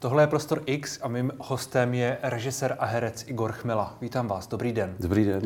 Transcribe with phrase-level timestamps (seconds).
[0.00, 3.94] Tohle je Prostor X a mým hostem je režisér a herec Igor Chmela.
[4.00, 4.94] Vítám vás, dobrý den.
[5.00, 5.42] Dobrý den.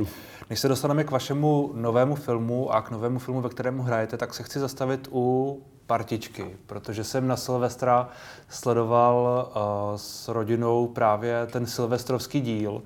[0.51, 4.35] Než se dostaneme k vašemu novému filmu a k novému filmu, ve kterém hrajete, tak
[4.35, 8.09] se chci zastavit u partičky, protože jsem na Silvestra
[8.49, 12.83] sledoval uh, s rodinou právě ten silvestrovský díl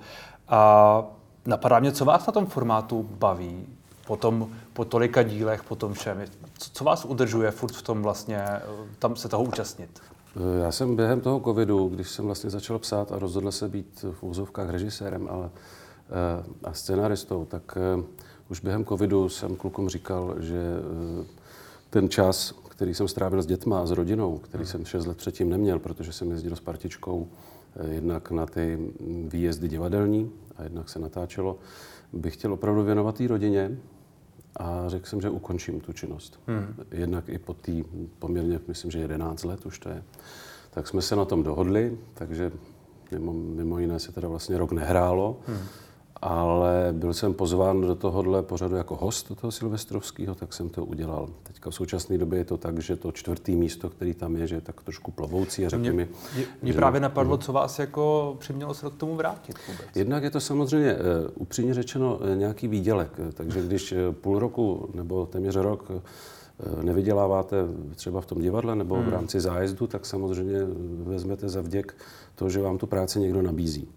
[0.48, 1.03] a
[1.46, 3.66] napadá mě, co vás na tom formátu baví,
[4.07, 6.25] potom po tolika dílech, po tom všem.
[6.59, 8.62] Co, co vás udržuje furt v tom vlastně, eh,
[8.98, 10.00] tam se toho účastnit?
[10.36, 14.04] Eh, já jsem během toho covidu, když jsem vlastně začal psát a rozhodl se být
[14.12, 15.50] v úzovkách režisérem ale,
[16.64, 17.79] a scenaristou, tak
[18.48, 20.61] už během covidu jsem klukům říkal, že
[21.90, 25.50] ten čas, který jsem strávil s dětma a s rodinou, který jsem 6 let předtím
[25.50, 27.29] neměl, protože jsem jezdil s partičkou
[27.76, 28.92] eh, jednak na ty
[29.29, 31.58] výjezdy divadelní a jednak se natáčelo,
[32.12, 33.78] bych chtěl opravdu věnovat té rodině
[34.58, 36.41] a řekl jsem, že ukončím tu činnost.
[36.47, 36.75] Hmm.
[36.91, 37.72] Jednak i po té
[38.19, 40.03] poměrně, myslím, že 11 let už to je.
[40.70, 42.53] Tak jsme se na tom dohodli, takže
[43.12, 45.41] mimo, mimo jiné se teda vlastně rok nehrálo.
[45.47, 45.59] Hmm
[46.22, 50.84] ale byl jsem pozván do tohohle pořadu jako host do toho silvestrovského, tak jsem to
[50.84, 51.28] udělal.
[51.42, 54.55] Teďka v současné době je to tak, že to čtvrtý místo, který tam je, že
[54.55, 56.08] je tak trošku plovoucí a řekni mi...
[56.62, 56.78] Mě že...
[56.78, 59.86] právě napadlo, co vás jako přimělo se k tomu vrátit vůbec.
[59.94, 61.00] Jednak je to samozřejmě uh,
[61.34, 65.91] upřímně řečeno uh, nějaký výdělek, takže když půl roku nebo téměř rok
[66.83, 67.56] nevyděláváte
[67.94, 69.05] třeba v tom divadle nebo hmm.
[69.05, 70.58] v rámci zájezdu, tak samozřejmě
[71.02, 71.96] vezmete za vděk
[72.34, 73.89] to, že vám tu práci někdo nabízí.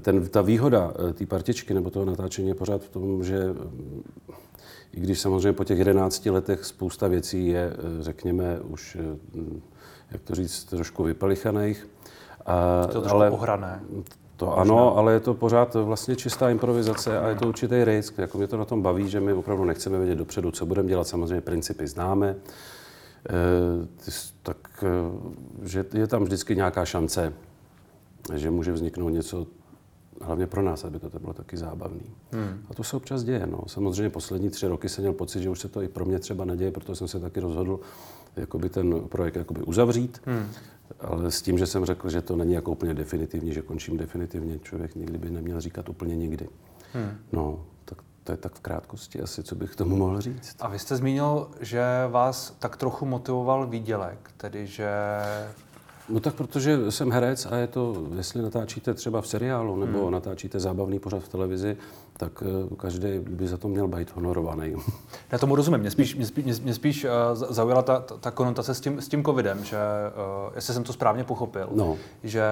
[0.00, 4.34] Ten, ta výhoda eh, té partičky nebo toho natáčení je pořád v tom, že eh,
[4.92, 8.98] i když samozřejmě po těch 11 letech spousta věcí je, eh, řekněme, už,
[10.10, 11.88] jak to říct, trošku vypalichaných.
[12.46, 13.80] A, to ale, ohrané.
[14.36, 14.62] To Možná.
[14.62, 18.18] ano, ale je to pořád vlastně čistá improvizace a je to určitý risk.
[18.18, 21.06] Jako mě to na tom baví, že my opravdu nechceme vědět dopředu, co budeme dělat.
[21.06, 22.36] Samozřejmě principy známe, e,
[24.42, 24.84] tak
[25.62, 27.32] že je tam vždycky nějaká šance,
[28.34, 29.46] že může vzniknout něco
[30.22, 32.14] hlavně pro nás, aby to bylo taky zábavný.
[32.32, 32.66] Hmm.
[32.70, 33.46] A to se občas děje.
[33.46, 33.60] No.
[33.66, 36.44] Samozřejmě poslední tři roky jsem měl pocit, že už se to i pro mě třeba
[36.44, 37.80] neděje, proto jsem se taky rozhodl
[38.36, 40.22] jakoby ten projekt jakoby uzavřít.
[40.24, 40.46] Hmm.
[41.00, 44.58] Ale s tím, že jsem řekl, že to není jako úplně definitivní, že končím definitivně,
[44.58, 46.48] člověk nikdy by neměl říkat úplně nikdy.
[46.92, 47.18] Hmm.
[47.32, 50.56] No, tak to je tak v krátkosti asi, co bych tomu mohl říct.
[50.60, 54.90] A vy jste zmínil, že vás tak trochu motivoval výdělek, tedy že
[56.08, 60.12] No tak protože jsem herec a je to, jestli natáčíte třeba v seriálu nebo hmm.
[60.12, 61.76] natáčíte zábavný pořad v televizi,
[62.16, 64.74] tak uh, každý by za to měl být honorovaný.
[65.32, 65.80] Já tomu rozumím.
[65.80, 69.08] Mě spíš, mě spíš, mě spíš uh, zaujala ta, ta, ta konotace s tím, s
[69.08, 71.96] tím covidem, že uh, jestli jsem to správně pochopil, no.
[72.22, 72.44] že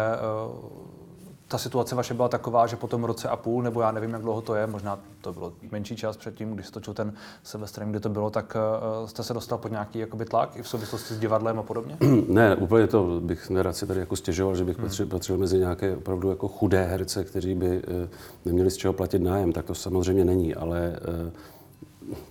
[1.51, 4.23] ta situace vaše byla taková, že po tom roce a půl, nebo já nevím, jak
[4.23, 7.13] dlouho to je, možná to bylo menší čas předtím, když se točil ten
[7.43, 8.57] Silvestr, kde to bylo, tak
[9.01, 11.97] uh, jste se dostal pod nějaký jakoby, tlak i v souvislosti s divadlem a podobně?
[12.29, 14.87] Ne, úplně to bych nerad si tady jako stěžoval, že bych hmm.
[14.87, 18.09] patřil, patřil mezi nějaké opravdu jako chudé herce, kteří by uh,
[18.45, 21.33] neměli z čeho platit nájem, tak to samozřejmě není, ale uh,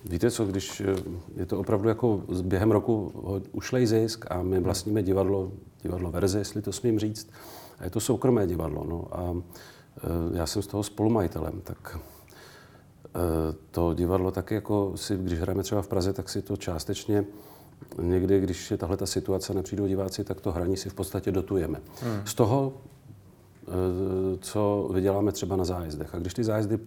[0.04, 0.82] Víte co, když
[1.36, 3.12] je to opravdu jako během roku
[3.52, 5.52] ušlej zisk a my vlastníme divadlo,
[5.82, 7.28] divadlo verze, jestli to smím říct,
[7.80, 8.84] a je to soukromé divadlo.
[8.88, 13.18] No, a e, já jsem z toho spolumajitelem, tak e,
[13.70, 17.24] to divadlo taky jako si, když hrajeme třeba v Praze, tak si to částečně
[18.02, 21.80] někdy, když je tahle ta situace, nepřijdou diváci, tak to hraní si v podstatě dotujeme.
[22.02, 22.26] Hmm.
[22.26, 22.72] Z toho,
[23.68, 26.14] e, co vyděláme třeba na zájezdech.
[26.14, 26.78] A když ty zájezdy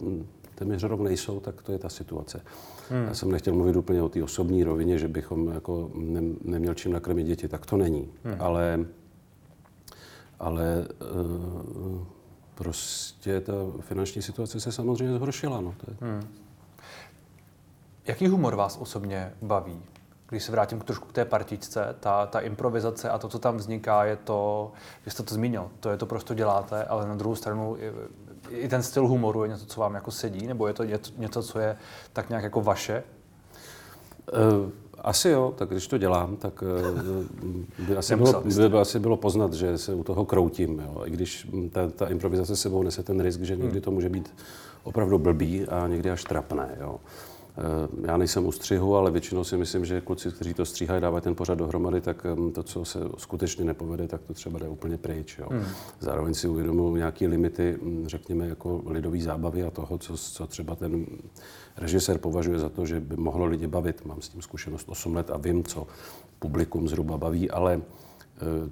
[0.56, 2.42] téměř rok nejsou, tak to je ta situace.
[2.90, 3.04] Hmm.
[3.08, 6.92] Já jsem nechtěl mluvit úplně o té osobní rovině, že bychom jako ne, neměl čím
[6.92, 8.10] nakrmit děti, tak to není.
[8.24, 8.36] Hmm.
[8.40, 8.86] Ale
[10.40, 12.02] ale uh,
[12.56, 15.62] prostě ta finanční situace se samozřejmě zhoršila.
[15.62, 15.98] No, to je...
[16.02, 16.28] hmm.
[18.06, 19.82] Jaký humor vás osobně baví?
[20.30, 24.06] Když se vrátím trošku k té partičce, ta, ta improvizace a to, co tam vzniká,
[24.06, 24.72] je to,
[25.06, 27.92] vy jste to zmínil, to je to, proč to děláte, ale na druhou stranu i,
[28.50, 30.84] i ten styl humoru je něco, co vám jako sedí, nebo je to
[31.18, 31.78] něco, co je
[32.14, 33.04] tak nějak jako vaše?
[34.34, 34.72] Uh,
[35.04, 39.54] asi jo, tak když to dělám, tak eh, by asi, bylo, by asi bylo poznat,
[39.54, 40.80] že se u toho kroutím.
[40.86, 41.02] Jo.
[41.06, 44.34] I když ta, ta improvizace sebou nese ten risk, že někdy to může být
[44.84, 46.78] opravdu blbý a někdy až trapné.
[46.82, 47.00] Jo.
[47.58, 51.22] Eh, já nejsem u střihu, ale většinou si myslím, že kluci, kteří to stříhají, dávají
[51.22, 55.38] ten pořad dohromady, tak to, co se skutečně nepovede, tak to třeba jde úplně pryč.
[55.38, 55.48] Jo.
[55.52, 55.64] Hmm.
[56.00, 60.76] Zároveň si uvědomuji nějaké limity, hm, řekněme, jako lidové zábavy a toho, co, co třeba
[60.76, 61.06] ten
[61.78, 64.06] režisér považuje za to, že by mohlo lidi bavit.
[64.06, 65.88] Mám s tím zkušenost 8 let a vím, co
[66.40, 67.82] publikum zhruba baví, ale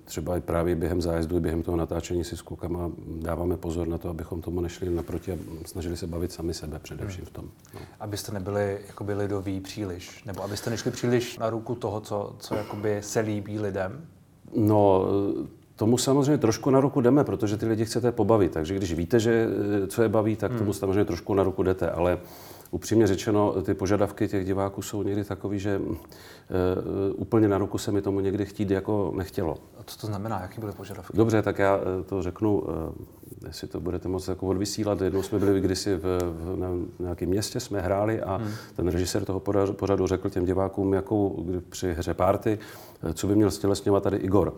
[0.03, 2.91] třeba i právě během zájezdu, i během toho natáčení si s klukama
[3.21, 7.25] dáváme pozor na to, abychom tomu nešli naproti a snažili se bavit sami sebe především
[7.25, 7.45] v tom.
[7.73, 7.79] No.
[7.99, 12.97] Abyste nebyli jakoby lidoví příliš, nebo abyste nešli příliš na ruku toho, co, co jakoby
[13.01, 14.05] se líbí lidem?
[14.55, 15.05] No,
[15.75, 18.51] tomu samozřejmě trošku na ruku jdeme, protože ty lidi chcete pobavit.
[18.51, 19.47] Takže když víte, že
[19.87, 20.73] co je baví, tak tomu hmm.
[20.73, 21.91] samozřejmě trošku na ruku jdete.
[21.91, 22.19] Ale
[22.71, 25.87] upřímně řečeno, ty požadavky těch diváků jsou někdy takový, že uh,
[27.15, 29.57] úplně na ruku se mi tomu někdy chtít jako nechtělo.
[29.79, 30.41] A co to znamená?
[30.41, 31.17] Jaký byly požadavky?
[31.17, 32.67] Dobře, tak já to řeknu, uh,
[33.47, 35.01] jestli to budete moc jako odvysílat.
[35.01, 36.69] Jednou jsme byli kdysi v, v na
[36.99, 38.51] nějakém městě, jsme hráli a hmm.
[38.75, 39.39] ten režisér toho
[39.73, 42.59] pořadu řekl těm divákům, jakou kdy při hře párty,
[43.13, 44.53] co by měl stělesňovat tady Igor.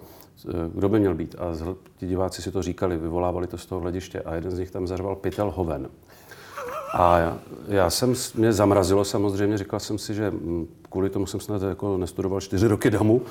[0.74, 1.36] Kdo by měl být?
[1.40, 4.72] A ti diváci si to říkali, vyvolávali to z toho hlediště a jeden z nich
[4.72, 5.90] tam zařval Pytel Hoven.
[6.94, 7.38] A
[7.68, 11.98] já, jsem, mě zamrazilo samozřejmě, říkal jsem si, že mm, kvůli tomu jsem snad jako
[11.98, 13.22] nestudoval čtyři roky domů.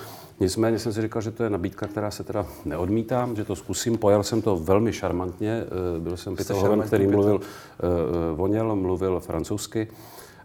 [0.41, 3.99] Nicméně jsem si říkal, že to je nabídka, která se teda neodmítám, že to zkusím.
[3.99, 5.65] Pojal jsem to velmi šarmantně.
[5.97, 9.89] Eh, byl jsem Peter Hoven, který mluvil, eh, eh, voněl, mluvil francouzsky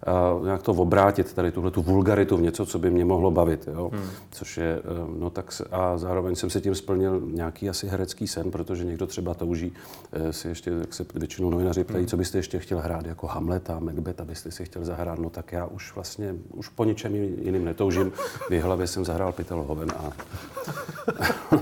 [0.06, 3.68] a nějak to obrátit, tady tuhle tu vulgaritu v něco, co by mě mohlo bavit.
[3.68, 3.90] Jo?
[3.94, 4.10] Hmm.
[4.32, 4.82] Což je, eh,
[5.20, 9.34] no tak a zároveň jsem se tím splnil nějaký asi herecký sen, protože někdo třeba
[9.34, 9.74] touží
[10.12, 12.08] eh, si ještě, jak se většinou novináři ptají, hmm.
[12.08, 15.66] co byste ještě chtěl hrát, jako Hamleta, Macbeth, abyste si chtěl zahrát, no tak já
[15.66, 18.12] už vlastně, už po ničem jiným netoužím.
[18.50, 20.12] V hlavě jsem zahrál Pytel Hoven a...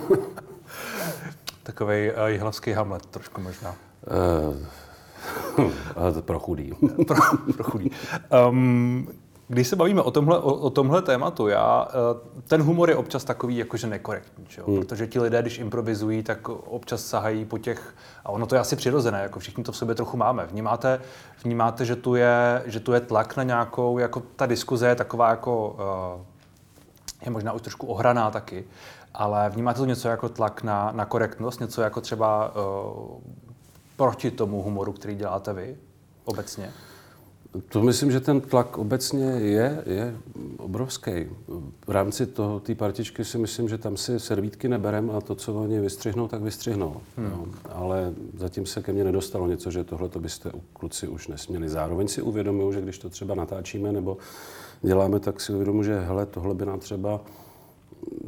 [1.64, 3.76] Takový uh, jihlavský Hamlet trošku možná.
[4.50, 4.56] Uh,
[6.22, 6.72] pro chudý.
[7.08, 7.18] pro,
[7.56, 7.92] pro chudý.
[8.50, 9.08] Um,
[9.48, 13.24] když se bavíme o tomhle, o, o tomhle tématu, já, eh, ten humor je občas
[13.24, 14.80] takový jakože nekorektní, že Hmm.
[14.80, 17.96] protože ti lidé, když improvizují, tak občas sahají po těch,
[18.26, 20.46] a ono to je asi přirozené, jako všichni to v sobě trochu máme.
[20.46, 21.02] Vnímáte,
[21.44, 25.30] vnímáte že, tu je, že tu je tlak na nějakou, jako ta diskuze je taková
[25.30, 28.66] jako, eh, je možná už trošku ohraná taky,
[29.14, 33.36] ale vnímáte to něco jako tlak na, na korektnost, něco jako třeba eh,
[33.96, 35.78] proti tomu humoru, který děláte vy
[36.26, 36.72] obecně?
[37.70, 40.16] To myslím, že ten tlak obecně je, je
[40.58, 41.12] obrovský.
[41.88, 42.28] V rámci
[42.62, 46.42] té partičky si myslím, že tam si servítky neberem a to, co oni vystřihnou, tak
[46.42, 47.02] vystřihnou.
[47.18, 47.30] Hmm.
[47.30, 51.70] No, ale zatím se ke mně nedostalo něco, že tohle to byste kluci už nesměli.
[51.70, 54.18] Zároveň si uvědomuju, že když to třeba natáčíme nebo
[54.82, 57.22] děláme, tak si uvědomuji, že hele, tohle by nám třeba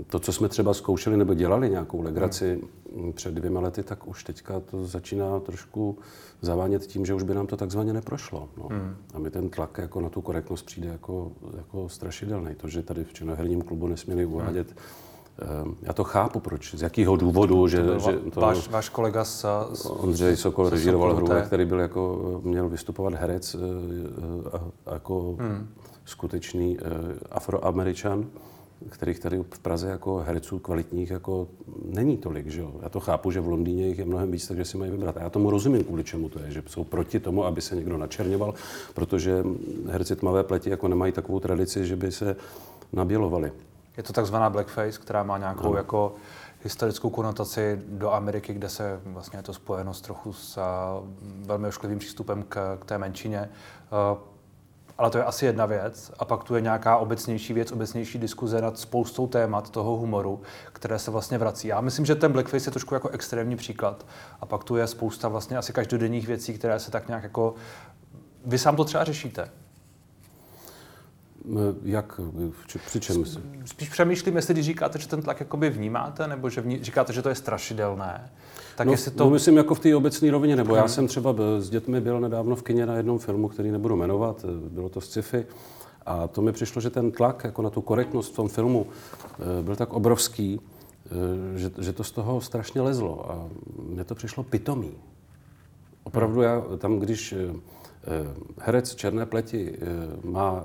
[0.08, 2.62] to, co jsme třeba zkoušeli nebo dělali nějakou legraci
[2.96, 3.14] hmm.
[3.14, 5.98] před dvěma lety, tak už teďka to začíná trošku
[6.42, 8.50] zavánět tím, že už by nám to takzvaně neprošlo.
[8.58, 8.68] No.
[8.72, 8.96] Hmm.
[9.14, 12.56] A mi ten tlak jako na tu korektnost přijde jako, jako strašidelný.
[12.56, 14.34] To, že tady v činoherním klubu nesměli hmm.
[14.34, 14.78] uvádět hmm.
[15.82, 17.84] Já to chápu, proč, z jakého důvodu, že...
[17.84, 19.46] To že to, váš, váš kolega z,
[19.86, 23.60] Ondřej Sokol režíroval hru, který byl jako, měl vystupovat herec eh,
[24.54, 25.68] eh, jako hmm.
[26.06, 26.84] skutečný eh,
[27.32, 28.26] afroameričan
[28.90, 31.48] kterých tady v Praze jako herců kvalitních jako
[31.86, 32.48] není tolik.
[32.48, 32.72] Že jo?
[32.82, 35.18] Já to chápu, že v Londýně jich je mnohem víc, takže si mají vybrat.
[35.18, 37.98] A já tomu rozumím, kvůli čemu to je, že jsou proti tomu, aby se někdo
[37.98, 38.54] načerňoval,
[38.94, 39.44] protože
[39.90, 42.36] herci tmavé pleti jako nemají takovou tradici, že by se
[42.94, 43.52] nabělovali.
[43.98, 45.78] Je to takzvaná blackface, která má nějakou no.
[45.78, 46.16] jako
[46.64, 50.60] historickou konotaci do Ameriky, kde se vlastně je to spojeno s trochu s
[51.46, 53.50] velmi ošklivým přístupem k, k té menšině.
[54.98, 56.12] Ale to je asi jedna věc.
[56.20, 60.42] A pak tu je nějaká obecnější věc, obecnější diskuze nad spoustou témat toho humoru,
[60.74, 61.68] které se vlastně vrací.
[61.68, 64.06] Já myslím, že ten blackface je trošku jako extrémní příklad.
[64.42, 67.54] A pak tu je spousta vlastně asi každodenních věcí, které se tak nějak jako...
[68.46, 69.50] Vy sám to třeba řešíte.
[71.84, 72.20] Jak,
[72.86, 73.26] při čem?
[73.66, 77.22] Spíš přemýšlím, jestli když říkáte, že ten tlak jakoby vnímáte, nebo že vní, říkáte, že
[77.22, 78.32] to je strašidelné.
[78.76, 79.24] Tak no, jestli to...
[79.24, 80.82] no, myslím jako v té obecné rovině, nebo hmm.
[80.82, 84.46] já jsem třeba s dětmi byl nedávno v kině na jednom filmu, který nebudu jmenovat,
[84.70, 85.46] bylo to z sci-fi,
[86.08, 89.64] a to mi přišlo, že ten tlak jako na tu korektnost v tom filmu eh,
[89.64, 90.60] byl tak obrovský,
[91.06, 93.32] eh, že, že to z toho strašně lezlo.
[93.32, 93.50] A
[93.84, 94.92] mně to přišlo pitomý.
[96.04, 97.54] Opravdu já tam, když eh,
[98.60, 99.80] herec černé pleti
[100.24, 100.64] má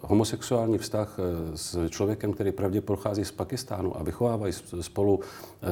[0.00, 5.66] homosexuální vztah eh, s člověkem, který pravdě pochází z Pakistánu a vychovávají spolu eh,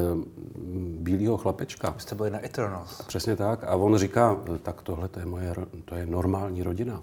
[0.98, 1.90] bílého chlapečka.
[1.90, 3.02] Vy jste byli na Eternals.
[3.06, 3.64] Přesně tak.
[3.64, 5.54] A on říká, eh, tak tohle to je moje,
[5.84, 7.02] to je normální rodina.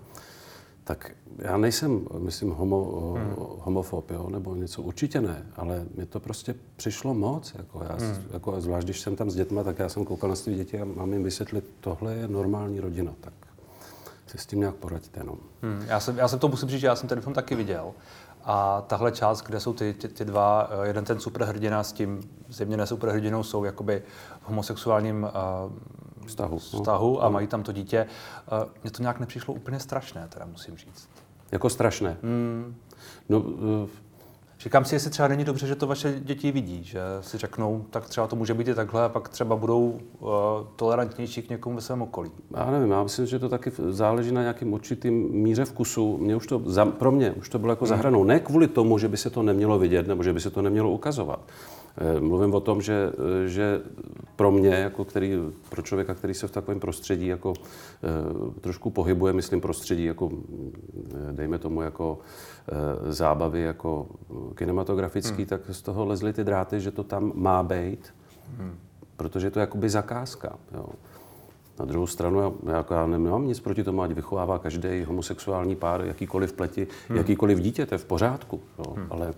[0.84, 3.36] Tak já nejsem, myslím, homo, hmm.
[3.38, 7.54] homofob, jo, nebo něco, určitě ne, ale mi to prostě přišlo moc.
[7.58, 8.24] Jako já, hmm.
[8.32, 10.86] jako, zvlášť když jsem tam s dětmi, tak já jsem koukal na své děti a
[10.86, 13.14] mám jim vysvětlit, tohle je normální rodina.
[13.22, 13.34] Tak
[14.28, 15.24] si s tím nějak poradíte.
[15.24, 15.38] No.
[15.62, 17.94] Hmm, já, jsem, já jsem to musím říct, že já jsem ten film taky viděl.
[18.44, 22.22] A tahle část, kde jsou ty, ty, ty dva, eh, jeden ten superhrdina s tím
[22.50, 24.04] zjevně ne superhrdinou, jsou jakoby
[24.42, 27.24] v homosexuálním uh, vztahu, vztahu no.
[27.24, 28.08] a mají tam to dítě.
[28.64, 31.10] Uh, mně to nějak nepřišlo úplně strašné, teda musím říct.
[31.52, 32.18] Jako strašné?
[32.24, 32.76] Hmm.
[33.30, 33.90] No, uh,
[34.60, 38.10] Říkám si, jestli třeba není dobře, že to vaše děti vidí, že si řeknou, tak
[38.10, 40.30] třeba to může být i takhle a pak třeba budou uh,
[40.76, 42.32] tolerantnější k někomu ve svém okolí.
[42.58, 46.18] Já nevím, já myslím, že to taky záleží na nějakým určitým míře vkusu.
[46.18, 47.90] Mě už to, za, pro mě už to bylo jako hmm.
[47.90, 48.24] zahranou.
[48.24, 50.92] Ne kvůli tomu, že by se to nemělo vidět nebo že by se to nemělo
[50.92, 51.40] ukazovat,
[52.20, 53.82] mluvím o tom, že, eh, že
[54.36, 55.38] pro mě, jako který,
[55.70, 60.32] pro člověka, který se v takovém prostředí jako e, trošku pohybuje, myslím prostředí, jako
[61.32, 62.20] dejme tomu jako
[63.10, 64.08] zábavy, jako
[64.56, 65.46] kinematografický, hmm.
[65.46, 68.14] tak z toho lezly ty dráty, že to tam má být,
[68.58, 68.76] hmm.
[69.18, 70.56] protože je to jakoby zakázka.
[70.74, 70.86] Jo.
[71.80, 76.02] Na druhou stranu, já, jako já nemám nic proti tomu, ať vychovává každý homosexuální pár,
[76.06, 77.18] jakýkoliv pleti, hmm.
[77.18, 78.62] jakýkoliv dítě, to je v pořádku.
[78.80, 78.94] Jo.
[78.98, 79.08] Hmm.
[79.10, 79.34] Ale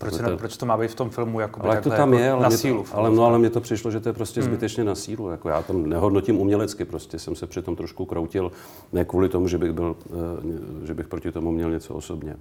[0.00, 2.30] proč, to, proč to má být v tom filmu jako ale to tam jako je,
[2.30, 2.84] ale na sílu?
[2.92, 4.50] Ale, no, ale mně to přišlo, že to je prostě hmm.
[4.50, 5.30] zbytečně na sílu.
[5.30, 8.52] Jako já tam nehodnotím umělecky, prostě jsem se při tom trošku kroutil,
[8.92, 12.36] ne kvůli tomu, že bych, byl, eh, že bych proti tomu měl něco osobně.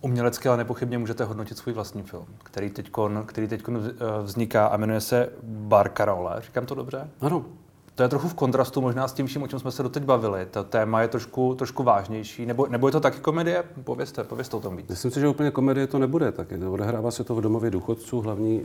[0.00, 2.90] Umělecky ale nepochybně můžete hodnotit svůj vlastní film, který teď
[3.26, 6.36] který teďkon eh, vzniká a jmenuje se Bar Karole.
[6.40, 7.08] Říkám to dobře?
[7.20, 7.44] Ano.
[7.94, 10.46] To je trochu v kontrastu možná s tím vším, o čem jsme se doteď bavili.
[10.50, 12.46] To téma je trošku, trošku vážnější.
[12.46, 13.64] Nebo, nebo je to taky komedie?
[13.84, 14.88] Povězte, povězte o tom víc.
[14.88, 16.32] Myslím si, že úplně komedie to nebude.
[16.32, 18.20] Tak je, odehrává se to v domově důchodců.
[18.20, 18.64] Hlavní e,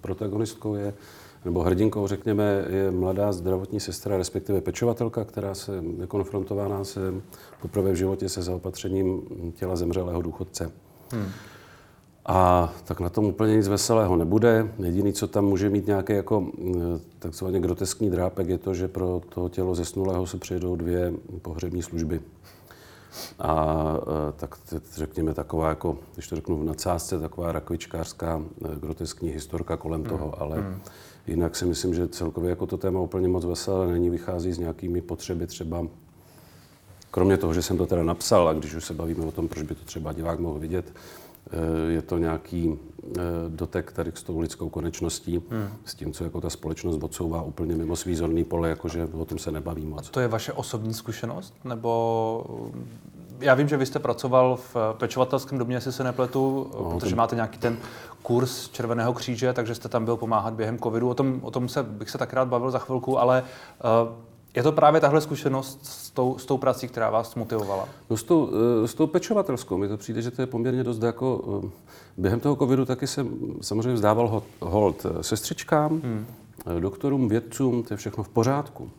[0.00, 0.94] protagonistkou je,
[1.44, 7.00] nebo hrdinkou, řekněme, je mladá zdravotní sestra, respektive pečovatelka, která se je konfrontována se
[7.62, 9.22] poprvé v životě se zaopatřením
[9.54, 10.70] těla zemřelého důchodce.
[11.12, 11.28] Hmm.
[12.26, 14.72] A tak na tom úplně nic veselého nebude.
[14.78, 16.46] Jediný, co tam může mít nějaký jako
[17.18, 21.12] takzvaně groteskní drápek, je to, že pro to tělo zesnulého se přijedou dvě
[21.42, 22.20] pohřební služby.
[23.38, 23.96] A
[24.36, 24.58] tak
[24.94, 30.06] řekněme taková, jako, když to řeknu v nadsázce, taková rakvičkářská e, groteskní historka kolem mm.
[30.06, 30.80] toho, ale mm.
[31.26, 35.00] jinak si myslím, že celkově jako to téma úplně moc veselé není, vychází s nějakými
[35.00, 35.86] potřeby třeba
[37.14, 39.62] Kromě toho, že jsem to teda napsal, a když už se bavíme o tom, proč
[39.62, 40.92] by to třeba divák mohl vidět,
[41.88, 42.78] je to nějaký
[43.16, 45.68] eh, dotek tady s tou lidskou konečností, hmm.
[45.84, 49.38] s tím, co jako ta společnost odsouvá úplně mimo svý zorný pole, jakože o tom
[49.38, 50.08] se nebaví moc.
[50.08, 51.54] A to je vaše osobní zkušenost?
[51.64, 52.44] Nebo
[53.40, 57.16] já vím, že vy jste pracoval v pečovatelském domě, jestli se nepletu, no, protože ten...
[57.16, 57.76] máte nějaký ten
[58.22, 61.08] kurz Červeného kříže, takže jste tam byl pomáhat během covidu.
[61.08, 64.14] O tom, o tom se, bych se tak rád bavil za chvilku, ale uh,
[64.54, 67.88] je to právě tahle zkušenost s tou, s tou prací, která vás motivovala?
[68.10, 68.50] No s tou,
[68.84, 69.78] eh, s tou pečovatelskou.
[69.78, 71.60] Mi to přijde, že to je poměrně dost jako...
[71.64, 71.70] Eh,
[72.16, 73.28] během toho covidu taky jsem
[73.60, 76.26] samozřejmě vzdával hold eh, sestřičkám, hmm.
[76.80, 78.90] doktorům, vědcům, to je všechno v pořádku.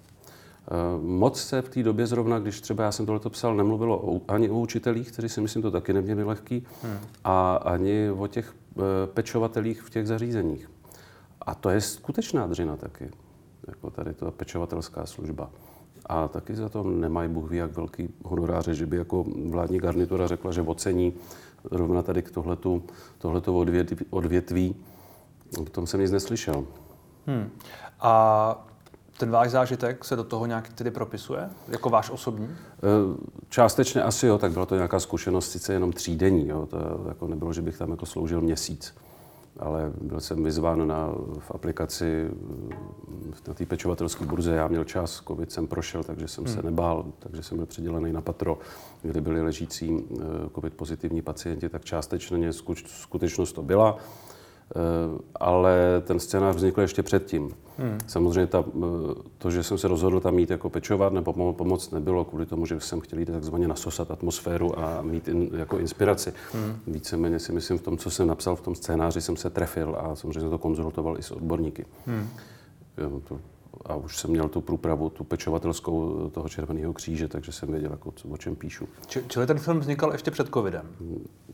[1.01, 4.50] Moc se v té době zrovna, když třeba já jsem tohleto psal, nemluvilo o, ani
[4.50, 6.97] o učitelích, kteří si myslím to taky neměli lehký, hmm.
[7.24, 8.53] a ani o těch
[9.13, 10.71] pečovatelích v těch zařízeních.
[11.41, 13.09] A to je skutečná dřina taky
[13.67, 15.50] jako tady ta pečovatelská služba.
[16.05, 20.27] A taky za to nemají Bůh ví, jak velký honoráře, že by jako vládní garnitura
[20.27, 21.13] řekla, že ocení
[21.72, 22.84] rovna tady k tohletu,
[23.17, 24.75] tohleto odvětví, odvětví.
[25.62, 26.65] O tom jsem nic neslyšel.
[27.27, 27.50] Hmm.
[28.00, 28.65] A
[29.17, 31.50] ten váš zážitek se do toho nějak tedy propisuje?
[31.67, 32.45] Jako váš osobní?
[32.45, 32.51] E,
[33.50, 37.53] částečně asi jo, tak byla to nějaká zkušenost, sice jenom třídenní, jo, to jako nebylo,
[37.53, 38.95] že bych tam jako sloužil měsíc
[39.59, 42.29] ale byl jsem vyzván na, v aplikaci
[43.47, 44.55] na té pečovatelské burze.
[44.55, 46.53] Já měl čas, covid jsem prošel, takže jsem hmm.
[46.55, 48.59] se nebál, takže jsem byl přidělený na patro,
[49.01, 50.24] kde byli ležící eh,
[50.55, 52.53] covid pozitivní pacienti, tak částečně
[52.85, 53.97] skutečnost to byla.
[54.72, 57.51] Eh, ale ten scénář vznikl ještě předtím.
[57.77, 57.98] Hmm.
[58.07, 58.81] Samozřejmě ta, eh,
[59.38, 62.79] to, že jsem se rozhodl tam mít jako pečovat nebo pomoct, nebylo kvůli tomu, že
[62.79, 66.34] jsem chtěl jít takzvaně nasosat atmosféru a mít in, jako inspiraci.
[66.53, 66.79] Hmm.
[66.88, 70.15] Víceméně si myslím, v tom, co jsem napsal v tom scénáři, jsem se trefil a
[70.15, 71.86] samozřejmě jsem to konzultoval i s odborníky.
[72.05, 72.29] Hmm.
[72.98, 73.39] Jo, to,
[73.86, 78.12] a už jsem měl tu průpravu, tu pečovatelskou toho Červeného kříže, takže jsem věděl, jako,
[78.12, 78.88] co, o čem píšu.
[79.08, 80.86] Č- čili ten film vznikal ještě před covidem?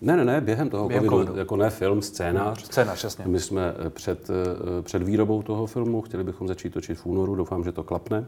[0.02, 1.40] Ne, ne, ne, během toho během covidu, covidu.
[1.40, 2.66] jako ne film, scénář.
[2.66, 3.26] Scénář, jasně.
[3.28, 7.36] My jsme eh, před, eh, před výrobou toho filmu, chtěli bychom začít točit v únoru,
[7.36, 8.26] doufám, že to klapne.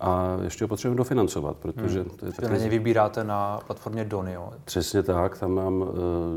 [0.00, 2.00] A ještě ho potřebujeme dofinancovat, protože...
[2.00, 2.10] Hmm.
[2.10, 2.68] To je taky...
[2.68, 4.52] vybíráte na platformě Donio.
[4.64, 5.88] Přesně tak, tam mám uh,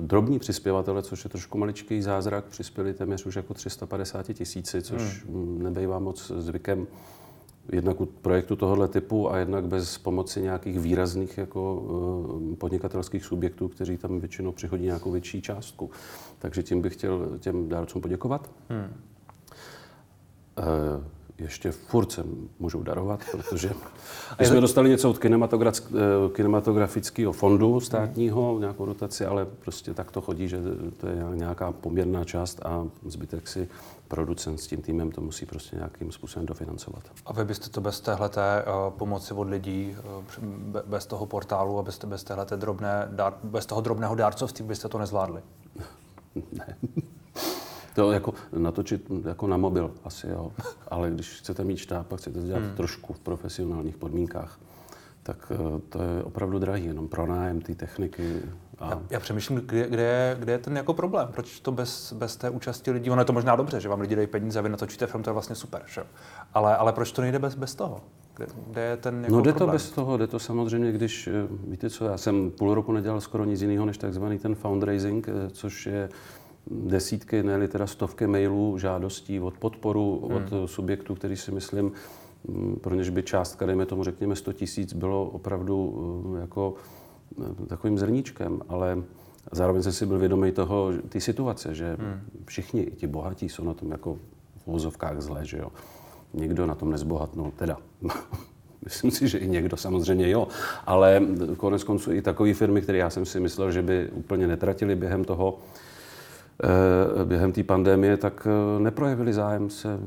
[0.02, 5.64] drobní přispěvatele, což je trošku maličký zázrak, přispěli téměř už jako 350 tisíci, což hmm.
[5.64, 6.88] nebejvá moc zvykem
[7.72, 13.68] jednak u projektu tohoto typu a jednak bez pomoci nějakých výrazných jako uh, podnikatelských subjektů,
[13.68, 15.92] kteří tam většinou přichodí nějakou větší částku.
[16.40, 18.52] Takže tím bych chtěl těm dárcům poděkovat.
[18.70, 18.94] Hmm.
[20.58, 21.04] Uh,
[21.44, 22.24] ještě furt se
[22.60, 23.72] můžou darovat, protože
[24.40, 25.30] my jsme dostali něco od eh,
[26.34, 30.60] kinematografického fondu státního, nějakou dotaci, ale prostě tak to chodí, že
[30.98, 33.70] to je nějaká poměrná část a zbytek si
[34.08, 37.04] producent s tím týmem to musí prostě nějakým způsobem dofinancovat.
[37.26, 39.96] A vy byste to bez téhleté uh, pomoci od lidí,
[40.40, 43.10] uh, bez toho portálu a bez, bez, téhleté drobné,
[43.44, 45.42] bez toho drobného dárcovství byste to nezvládli?
[46.52, 46.78] ne.
[47.96, 50.52] To jako natočit jako na mobil asi, jo.
[50.88, 52.76] Ale když chcete mít štáb a chcete to dělat hmm.
[52.76, 54.60] trošku v profesionálních podmínkách,
[55.24, 58.42] tak eh, to je opravdu drahý, jenom pronájem té techniky
[58.80, 58.90] A...
[58.90, 62.36] Já, já přemýšlím, kde, kde, je, kde je ten jako problém, proč to bez, bez
[62.36, 64.70] té účasti lidí, ono je to možná dobře, že vám lidi dají peníze a vy
[64.70, 66.04] natočíte film, to je vlastně super, že?
[66.54, 68.02] Ale, ale proč to nejde bez, bez toho?
[68.36, 69.70] Kde, kde je ten jako No jde problém?
[69.70, 71.32] to bez toho, jde to samozřejmě, když, eh,
[71.68, 75.50] víte co, já jsem půl roku nedělal skoro nic jiného, než takzvaný ten fundraising, eh,
[75.50, 76.10] což je
[76.72, 80.38] desítky, ne teda stovky mailů, žádostí od podporu, hmm.
[80.38, 81.92] od subjektů, který si myslím,
[82.48, 85.94] mm, pro něž by částka, dejme tomu řekněme 100 tisíc, bylo opravdu
[86.36, 86.74] eh, jako
[87.68, 89.04] takovým zrníčkem, ale
[89.52, 92.22] zároveň jsem si byl vědomý toho, ty situace, že hmm.
[92.46, 94.18] všichni, ti bohatí, jsou na tom jako
[94.64, 95.68] v vozovkách zle, že jo.
[96.34, 97.78] Nikdo na tom nezbohatnul, teda
[98.86, 100.48] Myslím si, že i někdo samozřejmě jo,
[100.86, 101.22] ale
[101.58, 105.24] konec konců i takové firmy, které já jsem si myslel, že by úplně netratili během
[105.24, 105.93] toho, eh,
[107.26, 110.00] během té pandemie, tak eh, neprojevili zájem se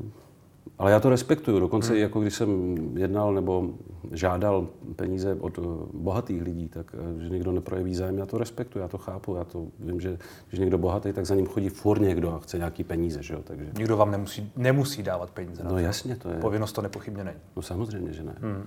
[0.79, 1.59] ale já to respektuju.
[1.59, 1.97] Dokonce hmm.
[1.97, 3.69] i jako když jsem jednal nebo
[4.11, 5.61] žádal peníze od eh,
[5.93, 9.67] bohatých lidí, tak že někdo neprojeví zájem, já to respektuju, já to chápu, já to
[9.79, 10.17] vím, že
[10.49, 13.39] když někdo bohatý, tak za ním chodí furt někdo a chce nějaký peníze, že jo,
[13.43, 13.65] takže...
[13.77, 15.63] Nikdo vám nemusí, nemusí dávat peníze.
[15.63, 16.35] No jasně, to je.
[16.35, 17.39] Povinnost to nepochybně není.
[17.55, 18.35] No samozřejmě, že ne.
[18.41, 18.63] Hmm.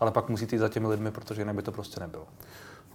[0.00, 2.24] Ale pak musíte jít za těmi lidmi, protože jinak by to prostě nebylo.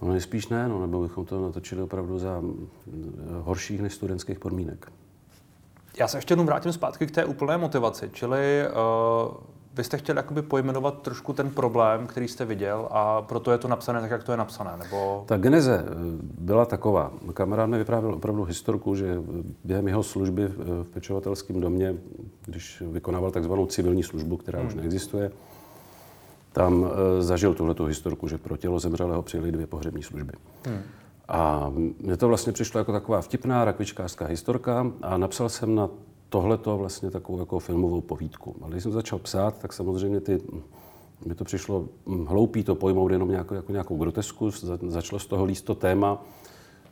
[0.02, 2.42] No spíš ne, no, nebo bychom to natočili opravdu za
[3.42, 4.92] horších než studentských podmínek.
[5.98, 9.34] Já se ještě jenom vrátím zpátky k té úplné motivaci, čili uh,
[9.74, 13.68] vy jste chtěl jakoby pojmenovat trošku ten problém, který jste viděl a proto je to
[13.68, 15.24] napsané tak, jak to je napsané, nebo...
[15.26, 15.90] Ta geneze eh,
[16.38, 17.12] byla taková.
[17.34, 19.22] Kamarád mi vyprávěl opravdu historku, že
[19.64, 21.94] během jeho služby v pečovatelském domě,
[22.44, 24.68] když vykonával takzvanou civilní službu, která hmm.
[24.68, 25.32] už neexistuje,
[26.52, 30.32] tam e, zažil tuhletu historku, že pro tělo zemřelého přijeli dvě pohřební služby.
[30.66, 30.82] Hmm.
[31.28, 35.88] A mně to vlastně přišlo jako taková vtipná rakvičkářská historka a napsal jsem na
[36.28, 38.56] tohleto vlastně takovou jako filmovou povídku.
[38.62, 40.40] Ale když jsem začal psát, tak samozřejmě ty,
[41.26, 44.50] mi to přišlo hm, hloupý to pojmout jenom nějakou, jako nějakou grotesku.
[44.88, 46.24] Začalo z toho líst to téma,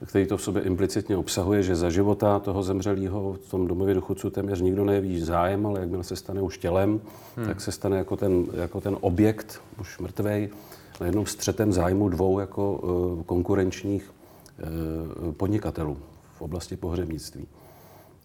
[0.07, 4.31] který to v sobě implicitně obsahuje, že za života toho zemřelého v tom domově důchodců
[4.31, 7.01] téměř nikdo nejeví zájem, ale jakmile se stane už tělem,
[7.37, 7.47] hmm.
[7.47, 10.49] tak se stane jako ten, jako ten objekt, už mrtvej,
[11.01, 14.11] najednou střetem zájmu dvou jako uh, konkurenčních
[15.27, 15.97] uh, podnikatelů
[16.37, 17.47] v oblasti pohřebnictví.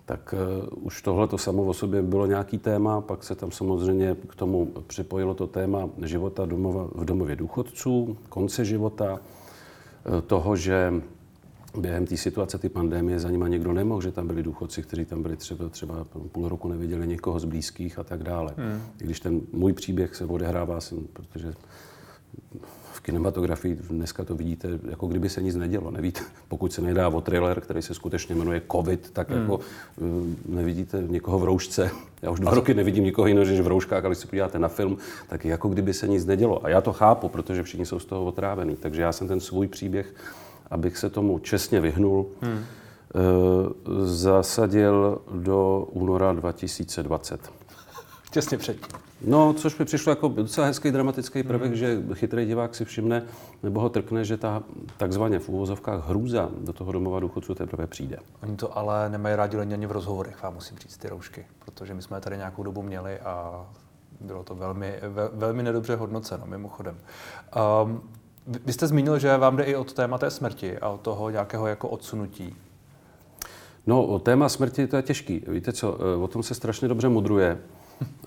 [0.05, 0.35] Tak
[0.73, 4.35] uh, už tohle to samo o sobě bylo nějaký téma, pak se tam samozřejmě k
[4.35, 9.19] tomu připojilo to téma života domova, v domově důchodců, konce života,
[10.27, 10.93] toho, že
[11.79, 15.21] během té situace, ty pandemie, za nima někdo nemohl, že tam byli důchodci, kteří tam
[15.21, 18.53] byli třeba, třeba půl roku neviděli někoho z blízkých a tak dále.
[18.57, 18.81] Hmm.
[19.01, 20.79] I když ten můj příběh se odehrává,
[21.13, 21.53] protože
[22.93, 25.91] v kinematografii dneska to vidíte, jako kdyby se nic nedělo.
[25.91, 29.41] Nevíte, pokud se nedá o thriller, který se skutečně jmenuje COVID, tak hmm.
[29.41, 30.01] jako eh,
[30.45, 31.91] nevidíte někoho v roušce.
[32.21, 34.67] Já už dva roky nevidím nikoho jiného, než v rouškách, ale když se podíváte na
[34.67, 36.65] film, tak jako kdyby se nic nedělo.
[36.65, 38.75] A já to chápu, protože všichni jsou z toho otrávení.
[38.75, 40.13] Takže já jsem ten svůj příběh
[40.71, 42.63] abych se tomu čestně vyhnul, hmm.
[44.04, 47.51] zasadil do února 2020.
[48.32, 48.97] Těsně předtím.
[49.21, 51.75] No, což mi přišlo jako docela hezký dramatický prvek, hmm.
[51.75, 53.23] že chytrý divák si všimne
[53.63, 54.63] nebo ho trkne, že ta
[54.97, 58.17] takzvaně v úvozovkách hrůza do toho domova důchodců teprve přijde.
[58.43, 62.01] Oni to ale nemají rádi ani v rozhovorech, vám musím říct, ty roušky, protože my
[62.01, 63.65] jsme tady nějakou dobu měli a
[64.21, 66.97] bylo to velmi, ve, velmi nedobře hodnoceno, mimochodem.
[67.84, 68.01] Um,
[68.47, 71.89] vy jste zmínil, že vám jde i od téma smrti a od toho nějakého jako
[71.89, 72.55] odsunutí.
[73.88, 75.43] No, o téma smrti to je těžký.
[75.47, 77.58] Víte co, eh, o tom se strašně dobře mudruje.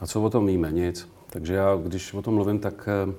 [0.00, 0.72] A co o tom víme?
[0.72, 1.08] Nic.
[1.30, 3.14] Takže já, když o tom mluvím, tak eh,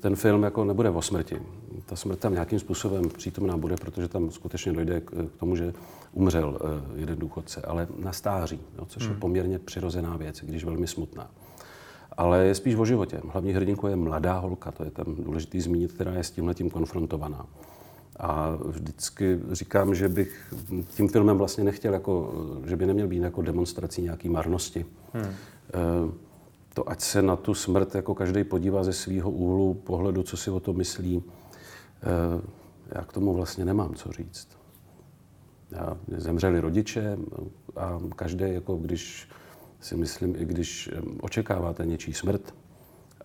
[0.00, 1.42] ten film jako nebude o smrti.
[1.86, 5.72] Ta smrt tam nějakým způsobem přítomná bude, protože tam skutečně dojde k tomu, že
[6.12, 6.58] umřel
[6.94, 9.20] jeden důchodce, ale na stáří, což je hmm.
[9.20, 11.30] poměrně přirozená věc, když velmi smutná
[12.16, 13.20] ale je spíš o životě.
[13.28, 16.70] Hlavní hrdinkou je mladá holka, to je tam důležitý zmínit, která je s tímhle tím
[16.70, 17.46] konfrontovaná.
[18.16, 20.54] A vždycky říkám, že bych
[20.94, 22.34] tím filmem vlastně nechtěl, jako,
[22.66, 24.86] že by neměl být jako demonstrací nějaký marnosti.
[25.12, 25.24] Hmm.
[25.24, 25.32] E,
[26.74, 30.50] to ať se na tu smrt jako každý podívá ze svého úhlu pohledu, co si
[30.50, 31.22] o to myslí.
[31.22, 32.42] E,
[32.94, 34.48] já k tomu vlastně nemám co říct.
[35.70, 37.18] Já, zemřeli rodiče
[37.76, 39.28] a každý, jako když
[39.82, 40.90] si myslím, i když
[41.20, 42.54] očekáváte něčí smrt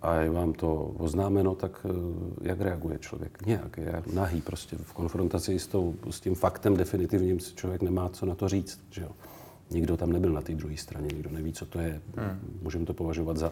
[0.02, 3.46] a je vám to oznámeno, tak eh, jak reaguje člověk?
[3.46, 8.26] Nějak, je nahý prostě v konfrontaci s, tou, s tím faktem definitivním člověk nemá co
[8.26, 9.12] na to říct, že jo.
[9.72, 12.02] Nikdo tam nebyl na té druhé straně, nikdo neví, co to je.
[12.18, 12.40] Hmm.
[12.62, 13.52] Můžeme to považovat za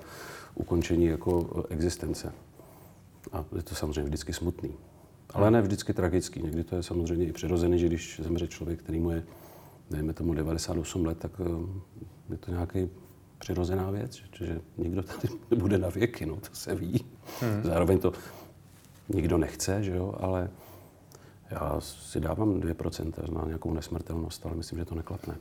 [0.56, 2.34] ukončení jako eh, existence.
[3.32, 4.72] A je to samozřejmě vždycky smutný.
[5.30, 6.44] Ale ne vždycky tragický.
[6.44, 9.24] Někdy to je samozřejmě i přirozený, že když zemře člověk, který mu je,
[9.92, 12.90] dejme tomu 98 let, tak eh, je to nějaký
[13.38, 17.06] přirozená věc, že nikdo tady nebude na věky, no, to se ví.
[17.42, 17.64] Hmm.
[17.64, 18.14] Zároveň to
[19.10, 20.50] nikdo nechce, že jo, ale
[21.52, 25.36] Já si dávám 2% na nějakou nesmrtelnost, ale myslím, že to neklapne.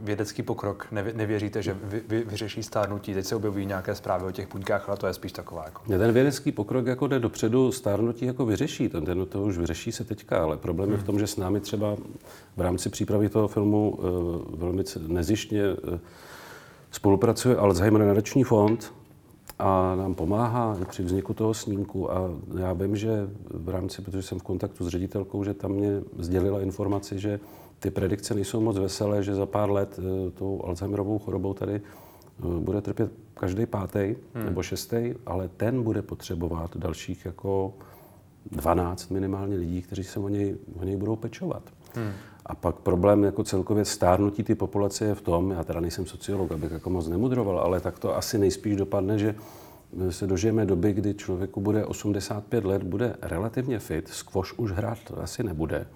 [0.00, 3.14] Vědecký pokrok, nevěříte, že vy, vy, vyřeší stárnutí?
[3.14, 5.64] Teď se objevují nějaké zprávy o těch buňkách, ale to je spíš taková.
[5.64, 5.82] Jako...
[5.88, 10.04] Ten vědecký pokrok jako jde dopředu, stárnutí jako vyřeší, ten, ten to už vyřeší se
[10.04, 10.98] teďka, ale problém hmm.
[10.98, 11.96] je v tom, že s námi třeba
[12.56, 15.98] v rámci přípravy toho filmu uh, velmi nezjištně uh,
[16.90, 18.92] spolupracuje Alzheimer nadační fond,
[19.58, 22.12] a nám pomáhá při vzniku toho snímku.
[22.12, 23.10] A já vím, že
[23.50, 27.40] v rámci, protože jsem v kontaktu s ředitelkou, že tam mě sdělila informaci, že
[27.82, 31.80] ty predikce nejsou moc veselé, že za pár let eh, tou Alzheimerovou chorobou tady eh,
[32.38, 34.44] bude trpět každý pátý hmm.
[34.44, 37.74] nebo šestý, ale ten bude potřebovat dalších jako
[38.50, 41.62] 12 minimálně lidí, kteří se o něj, o něj budou pečovat.
[41.94, 42.12] Hmm.
[42.46, 46.52] A pak problém jako celkově stárnutí ty populace je v tom, já teda nejsem sociolog,
[46.52, 49.34] abych jako moc nemudroval, ale tak to asi nejspíš dopadne, že
[50.10, 55.42] se dožijeme doby, kdy člověku bude 85 let, bude relativně fit, squash už hrát asi
[55.42, 55.86] nebude.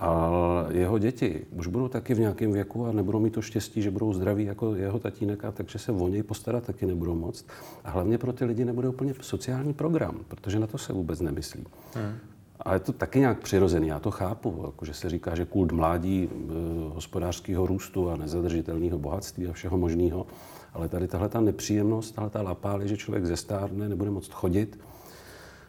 [0.00, 0.30] A
[0.70, 4.12] jeho děti už budou taky v nějakém věku a nebudou mít to štěstí, že budou
[4.12, 7.44] zdraví jako jeho tatínek, a takže se o něj postarat taky nebudou moc.
[7.84, 11.64] A hlavně pro ty lidi nebude úplně sociální program, protože na to se vůbec nemyslí.
[11.94, 12.14] Hmm.
[12.60, 15.72] A je to taky nějak přirozený, já to chápu, jako že se říká, že kult
[15.72, 20.26] mládí, e, hospodářského růstu a nezadržitelného bohatství a všeho možného,
[20.74, 24.78] ale tady tahle ta nepříjemnost, tahle ta lapály, že člověk zestárne, nebude moct chodit,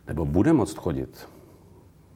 [0.08, 1.28] nebo bude moct chodit,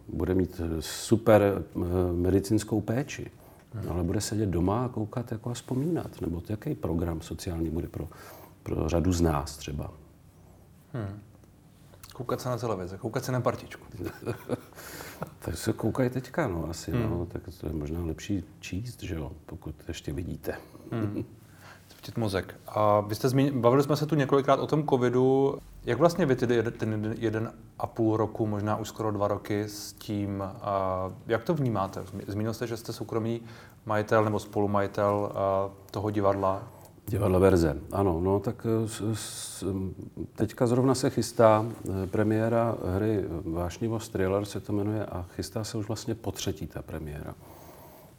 [0.07, 1.79] bude mít super e,
[2.13, 3.31] medicínskou péči,
[3.73, 3.91] hmm.
[3.91, 8.07] ale bude sedět doma a koukat jako a vzpomínat, nebo jaký program sociální bude pro,
[8.63, 9.93] pro řadu z nás třeba.
[10.93, 11.19] Hmm.
[12.13, 13.85] Koukat se na televizi, koukat se na partičku.
[15.39, 16.99] tak se koukají teďka, no asi, no.
[16.99, 17.09] hmm.
[17.09, 20.55] no, tak to je možná lepší číst, že jo, pokud ještě vidíte.
[20.91, 21.25] Hmm.
[22.05, 22.55] Cvičit mozek.
[22.67, 25.57] A vy jste zmínili, bavili jsme se tu několikrát o tom covidu.
[25.85, 29.93] Jak vlastně vy ty ten jeden a půl roku, možná už skoro dva roky s
[29.93, 32.03] tím, a jak to vnímáte?
[32.27, 33.41] Zmínil jste, že jste soukromý
[33.85, 35.31] majitel nebo spolumajitel
[35.91, 36.63] toho divadla.
[37.07, 38.19] Divadla Verze, ano.
[38.19, 38.67] No tak
[39.13, 39.63] s,
[40.35, 45.77] teďka zrovna se chystá eh, premiéra hry Vášnivost Thriller se to jmenuje a chystá se
[45.77, 47.35] už vlastně po třetí ta premiéra.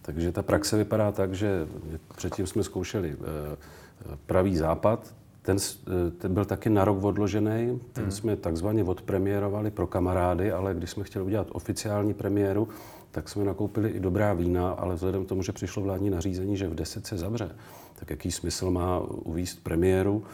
[0.07, 1.66] Takže ta praxe vypadá tak, že
[2.16, 3.57] předtím jsme zkoušeli eh,
[4.27, 5.57] Pravý západ, ten,
[6.19, 8.11] ten byl taky na rok odložený, ten hmm.
[8.11, 12.69] jsme takzvaně odpremiérovali pro kamarády, ale když jsme chtěli udělat oficiální premiéru,
[13.11, 16.69] tak jsme nakoupili i dobrá vína, ale vzhledem k tomu, že přišlo vládní nařízení, že
[16.69, 17.51] v 10 se zavře,
[17.95, 20.25] tak jaký smysl má uvíst premiéru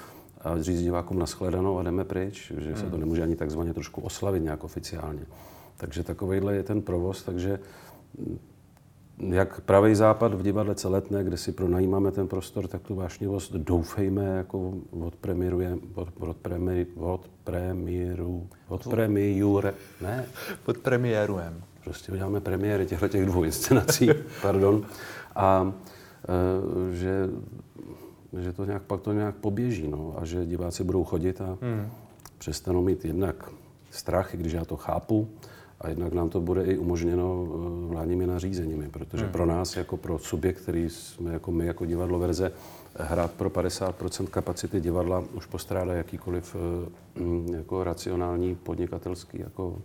[0.40, 3.00] a říct divákům nashledanou a jdeme pryč, že se to hmm.
[3.00, 5.26] nemůže ani takzvaně trošku oslavit nějak oficiálně.
[5.76, 7.58] Takže takovýhle je ten provoz, takže
[9.18, 14.25] jak pravý západ v divadle Celetné, kde si pronajímáme ten prostor, tak tu vášnivost doufejme,
[14.25, 19.62] jako odpremierujeme, od, od, premiéru, od premiéru, od premiéru,
[20.01, 20.25] ne?
[20.66, 21.57] Odpremiérujeme.
[21.85, 24.11] Prostě uděláme premiéry těchto těch dvou inscenací,
[24.42, 24.87] pardon.
[25.37, 25.72] A
[26.29, 27.29] e, že,
[28.38, 31.90] že to nějak, pak to nějak poběží, no, a že diváci budou chodit a hmm.
[32.38, 33.51] přestanou mít jednak
[33.90, 35.29] strach, i když já to chápu,
[35.83, 39.33] a jednak nám to bude i umožněno e, vládními nařízeními, protože hmm.
[39.33, 42.53] pro nás, jako pro subjekt, který jsme jako my, jako divadlo Verze,
[42.97, 49.79] hrát pro 50% kapacity divadla už postrádá jakýkoliv e, jako racionální podnikatelský jako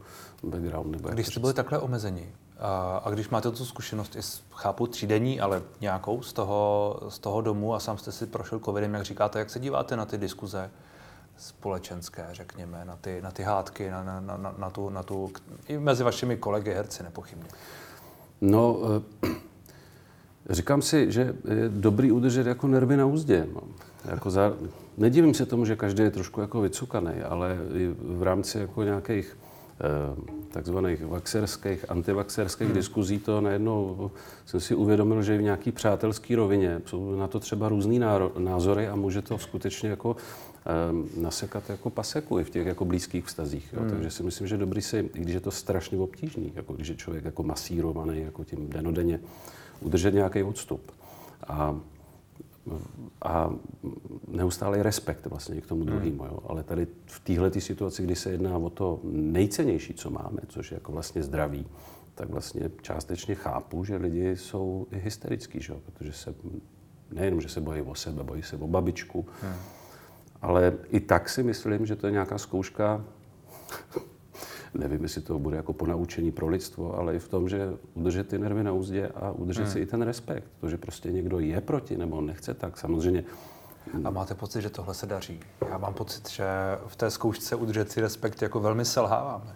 [0.44, 0.92] background.
[0.92, 2.30] Nebo když jste byli takhle omezeni,
[2.60, 4.20] a, a když máte tu zkušenost, i
[4.52, 8.94] chápu třídení, ale nějakou z toho, z toho domu a sám jste si prošel covidem,
[8.94, 10.70] jak říkáte, jak se díváte na ty diskuze
[11.38, 15.32] společenské, řekněme, na ty, na ty hádky, na, na, na, na, tu, na tu,
[15.68, 17.50] i mezi vašimi kolegy herci nepochybně.
[18.42, 18.78] No,
[19.24, 19.36] eh,
[20.50, 23.48] říkám si, že je dobrý udržet jako nervy na úzdě.
[23.54, 23.62] No.
[24.06, 24.54] Jako za,
[24.98, 27.58] nedivím se tomu, že každý je trošku jako vycukaný, ale
[28.00, 29.38] v rámci jako nějakých
[30.52, 32.76] takzvaných vaxerských, antivaxerských hmm.
[32.76, 34.12] diskuzí, to najednou
[34.46, 38.00] jsem si uvědomil, že v nějaký přátelský rovině jsou na to třeba různý
[38.38, 43.26] názory a může to skutečně jako um, nasekat jako paseku i v těch jako blízkých
[43.26, 43.74] vztazích.
[43.74, 43.80] Jo.
[43.80, 43.90] Hmm.
[43.90, 46.96] Takže si myslím, že dobrý si, i když je to strašně obtížný, jako když je
[46.96, 49.20] člověk jako masírovaný jako tím denodenně,
[49.82, 50.92] udržet nějaký odstup.
[51.48, 51.80] A
[53.22, 53.50] a
[54.28, 55.90] neustálý respekt vlastně k tomu hmm.
[55.90, 56.26] druhému.
[56.26, 56.40] Jo.
[56.48, 60.76] Ale tady v téhle situaci, kdy se jedná o to nejcennější, co máme, což je
[60.76, 61.68] jako vlastně zdraví,
[62.16, 65.74] tak vlastně částečně chápu, že lidi jsou i hysterický, že?
[65.86, 66.36] protože se
[67.12, 69.54] nejenom, že se bojí o sebe, bojí se o babičku, hmm.
[70.42, 73.06] ale i tak si myslím, že to je nějaká zkouška
[74.78, 78.40] nevím, jestli to bude jako ponaučení pro lidstvo, ale i v tom, že udržet ty
[78.40, 79.72] nervy na úzdě a udržet hmm.
[79.72, 80.48] si i ten respekt.
[80.62, 83.24] To, že prostě někdo je proti nebo nechce, tak samozřejmě
[84.04, 85.40] a máte pocit, že tohle se daří?
[85.70, 86.46] Já mám pocit, že
[86.88, 89.56] v té zkoušce udržet si respekt jako velmi selháváme.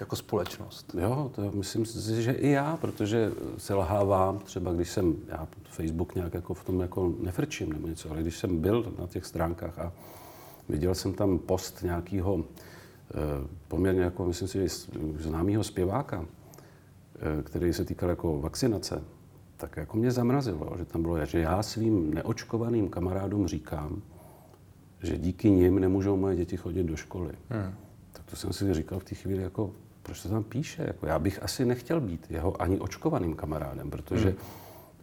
[0.00, 0.94] jako společnost.
[1.00, 6.14] Jo, to myslím si, že i já, protože se lhávám, třeba když jsem, já Facebook
[6.14, 9.78] nějak jako v tom jako nefrčím nebo něco, ale když jsem byl na těch stránkách
[9.78, 9.92] a
[10.68, 12.44] viděl jsem tam post nějakého
[13.68, 14.88] poměrně jako, myslím si,
[15.18, 19.02] známého zpěváka, eh, který se týkal jako vakcinace,
[19.56, 24.02] tak jako mě zamrazilo, že tam bylo, že já svým neočkovaným kamarádům říkám,
[25.02, 27.32] že díky nim nemůžou moje děti chodit do školy.
[27.50, 27.74] Hmm.
[28.12, 29.70] Tak to jsem si říkal v té chvíli, jako,
[30.02, 30.82] proč to tam píše?
[30.86, 34.38] Jako, já bych asi nechtěl být jeho ani očkovaným kamarádem, protože hmm.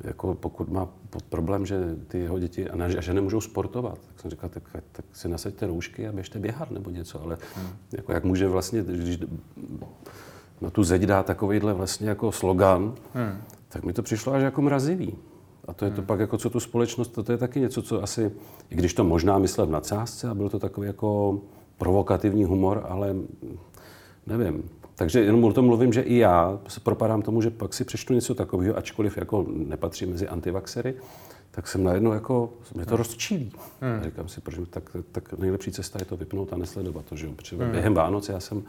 [0.03, 0.87] Jako, pokud má
[1.29, 4.63] problém, že ty jeho děti a, ne, a že nemůžou sportovat, tak jsem říkal, tak,
[4.91, 7.67] tak si nasaďte roušky a běžte běhat nebo něco, ale hmm.
[7.91, 9.19] jako, jak může vlastně, když
[10.61, 13.41] na tu zeď dá takovýhle vlastně jako slogan, hmm.
[13.69, 15.15] tak mi to přišlo až jako mrazivý.
[15.67, 16.05] A to je to hmm.
[16.05, 18.31] pak jako co tu společnost, to, to je taky něco, co asi,
[18.69, 21.39] i když to možná myslel v nadsázce a byl to takový jako
[21.77, 23.15] provokativní humor, ale
[24.27, 24.69] nevím.
[25.01, 28.13] Takže jenom o tom mluvím, že i já se propadám tomu, že pak si přečtu
[28.13, 30.95] něco takového, ačkoliv jako nepatří mezi antivaxery,
[31.51, 32.97] tak jsem najednou jako, mě to hmm.
[32.97, 33.51] rozčílí.
[33.81, 33.99] Hmm.
[33.99, 37.25] A říkám si, proč tak, tak nejlepší cesta je to vypnout a nesledovat to, že
[37.25, 37.33] jo.
[37.35, 37.71] Protože hmm.
[37.71, 38.63] během Vánoc já jsem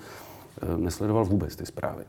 [0.63, 2.05] eh, nesledoval vůbec ty zprávy.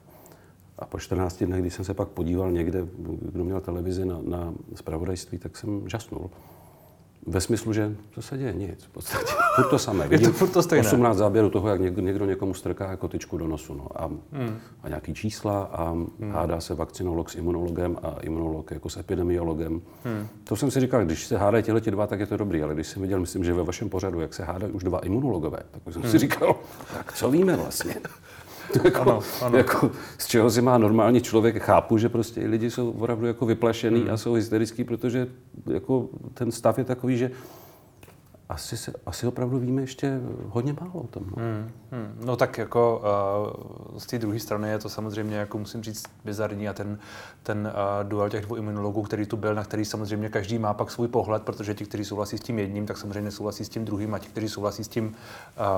[0.79, 2.87] A po 14 dnech, když jsem se pak podíval někde,
[3.31, 6.29] kdo měl televizi na, na spravodajství, tak jsem žasnul.
[7.27, 8.83] Ve smyslu, že to se děje nic.
[8.83, 9.25] V podstatě.
[9.55, 10.07] Furt to samé.
[10.07, 10.87] Vidím je to furt to stejné.
[10.87, 13.73] 18 záběrů toho, jak někdo, někdo někomu strká jako tyčku do nosu.
[13.73, 13.87] No.
[13.95, 14.57] A, hmm.
[14.83, 16.31] a nějaký čísla a hmm.
[16.31, 19.81] hádá se vakcinolog s imunologem a imunolog jako s epidemiologem.
[20.03, 20.27] Hmm.
[20.43, 22.87] To jsem si říkal, když se hádají těhle dva, tak je to dobrý, ale když
[22.87, 26.01] jsem viděl, myslím, že ve vašem pořadu, jak se hádají už dva imunologové, tak jsem
[26.01, 26.11] hmm.
[26.11, 26.55] si říkal,
[26.93, 27.95] tak co víme vlastně?
[28.83, 29.57] jako, ano, ano.
[29.57, 33.45] Jako, z čeho si má normální člověk, chápu, že prostě i lidi jsou opravdu jako
[33.45, 34.13] vyplašený hmm.
[34.13, 35.27] a jsou hysterický, protože
[35.73, 37.31] jako ten stav je takový, že
[38.49, 41.23] asi, se, asi opravdu víme ještě hodně málo o tom.
[41.23, 42.25] No, hmm, hmm.
[42.25, 43.03] no tak jako
[43.91, 46.99] uh, z té druhé strany je to samozřejmě, jako musím říct, bizarní a ten,
[47.43, 50.91] ten uh, duel těch dvou imunologů, který tu byl, na který samozřejmě každý má pak
[50.91, 54.13] svůj pohled, protože ti, kteří souhlasí s tím jedním, tak samozřejmě nesouhlasí s tím druhým
[54.13, 55.15] a ti, kteří souhlasí s tím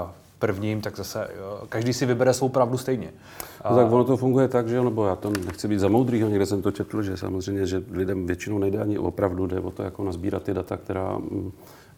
[0.04, 0.10] uh,
[0.46, 1.28] prvním, tak zase
[1.70, 3.14] každý si vybere svou pravdu stejně.
[3.62, 3.72] A...
[3.72, 6.46] No tak ono to funguje tak, že nebo já to nechci být za moudrýho, někde
[6.46, 9.84] jsem to četl, že samozřejmě, že lidem většinou nejde ani o pravdu, jde o to,
[9.84, 11.52] jako nazbírat ty data, která mm,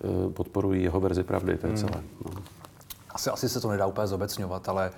[0.03, 1.79] e, podporují jeho verzi pravdy, to je hmm.
[1.79, 2.03] celé.
[2.25, 2.41] No.
[3.12, 4.91] Asi, asi se to nedá úplně zobecňovat, ale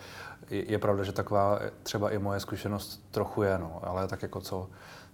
[0.49, 4.41] je, je pravda, že taková třeba i moje zkušenost trochu je, no, ale tak jako
[4.41, 4.67] co,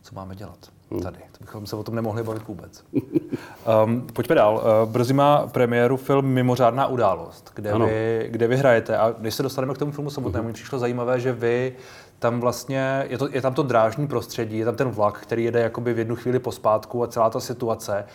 [0.05, 0.57] co máme dělat
[0.91, 1.01] hmm.
[1.01, 1.17] tady.
[1.17, 2.83] To bychom se o tom nemohli bavit vůbec.
[3.85, 4.55] um, pojďme dál.
[4.55, 8.97] Uh, brzy má premiéru film Mimořádná událost, kde, vy, kde vy hrajete.
[8.97, 11.75] A když se dostaneme k tomu filmu samotnému, mi přišlo zajímavé, že vy
[12.19, 15.59] tam vlastně, je, to, je tam to drážní prostředí, je tam ten vlak, který jede
[15.59, 18.05] jakoby v jednu chvíli pospátku a celá ta situace.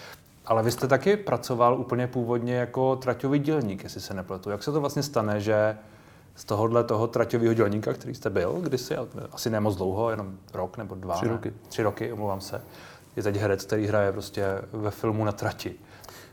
[0.46, 4.50] Ale vy jste taky pracoval úplně původně jako traťový dělník, jestli se nepletu.
[4.50, 5.76] Jak se to vlastně stane, že
[6.40, 8.96] z tohohle toho traťového dělníka, který jste byl kdysi,
[9.32, 11.14] asi ne moc dlouho, jenom rok nebo dva.
[11.14, 11.52] Tři roky.
[11.68, 12.62] Tři roky, omlouvám se.
[13.16, 15.74] Je teď herec, který hraje prostě ve filmu na trati.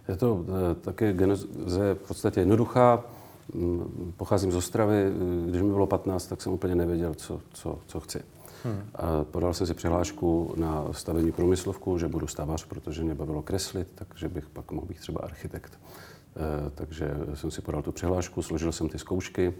[0.07, 1.47] Je to eh, také geneze
[1.93, 3.03] v podstatě jednoduchá.
[3.53, 5.11] Mm, pocházím z Ostravy.
[5.49, 8.19] Když mi bylo 15, tak jsem úplně nevěděl, co, co, co chci.
[8.63, 8.81] Hmm.
[8.95, 13.87] A podal jsem si přihlášku na stavení průmyslovku, že budu stavař, protože mě bavilo kreslit,
[13.95, 15.79] takže bych pak mohl být třeba architekt.
[16.35, 19.53] E, takže jsem si podal tu přihlášku, složil jsem ty zkoušky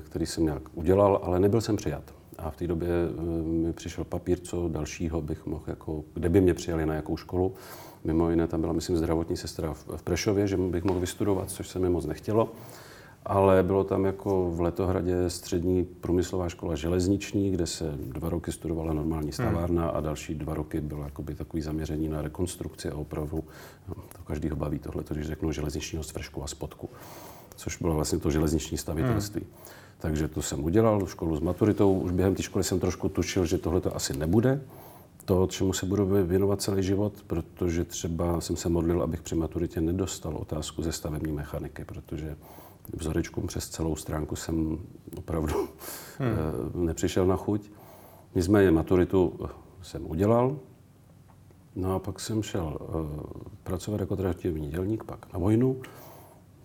[0.00, 2.02] který jsem nějak udělal, ale nebyl jsem přijat.
[2.38, 6.40] A v té době eh, mi přišel papír, co dalšího bych mohl, jako, kde by
[6.40, 7.54] mě přijali na jakou školu.
[8.04, 11.78] Mimo jiné tam byla, myslím, zdravotní sestra v Prešově, že bych mohl vystudovat, což se
[11.78, 12.52] mi moc nechtělo.
[13.24, 18.92] Ale bylo tam jako v Letohradě střední průmyslová škola železniční, kde se dva roky studovala
[18.92, 19.96] normální stavárna hmm.
[19.96, 23.44] a další dva roky bylo jakoby takový zaměření na rekonstrukci a opravu.
[23.88, 26.90] No, to každýho baví tohle, když řeknu železničního svršku a spodku,
[27.58, 29.40] což bylo vlastně to železniční stavitelství.
[29.40, 29.50] Hmm.
[29.98, 31.98] Takže to jsem udělal, školu s maturitou.
[31.98, 34.60] Už během té školy jsem trošku tušil, že tohle to asi nebude
[35.28, 39.80] to, čemu se budu věnovat celý život, protože třeba jsem se modlil, abych při maturitě
[39.80, 42.36] nedostal otázku ze stavební mechaniky, protože
[42.96, 44.78] vzorečkům přes celou stránku jsem
[45.16, 45.68] opravdu
[46.18, 46.86] hmm.
[46.86, 47.70] nepřišel na chuť.
[48.34, 49.40] Nicméně maturitu
[49.82, 50.58] jsem udělal,
[51.76, 53.06] no a pak jsem šel uh,
[53.62, 55.76] pracovat jako trativní dělník, pak na vojnu.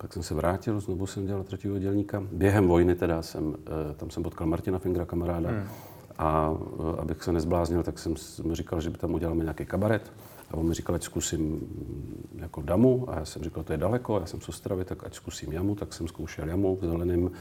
[0.03, 2.23] Tak jsem se vrátil, znovu jsem dělal třetího dělníka.
[2.31, 3.55] Během vojny teda jsem,
[3.91, 5.49] eh, tam jsem potkal Martina Fingra, kamaráda.
[5.49, 5.67] Hmm.
[6.17, 10.11] A eh, abych se nezbláznil, tak jsem mu říkal, že by tam udělal nějaký kabaret.
[10.51, 13.05] A on mi říkal, ať zkusím mm, jako damu.
[13.09, 15.75] A já jsem říkal, to je daleko, já jsem z Ostravy, tak ať zkusím jamu.
[15.75, 17.31] Tak jsem zkoušel jamu v zeleným.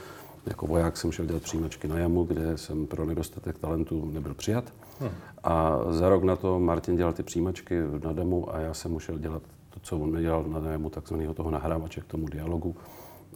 [0.46, 4.72] Jako voják jsem šel dělat přijímačky na jamu, kde jsem pro nedostatek talentu nebyl přijat.
[5.00, 5.10] Hmm.
[5.44, 9.18] A za rok na to Martin dělal ty přijímačky na damu a já jsem musel
[9.18, 9.42] dělat
[9.74, 12.76] to, co on mi dělal na nájmu takzvaného toho nahrávače k tomu dialogu.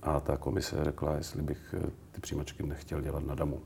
[0.02, 3.60] A ta komise řekla, jestli bych eh, ty přijímačky nechtěl dělat na damu.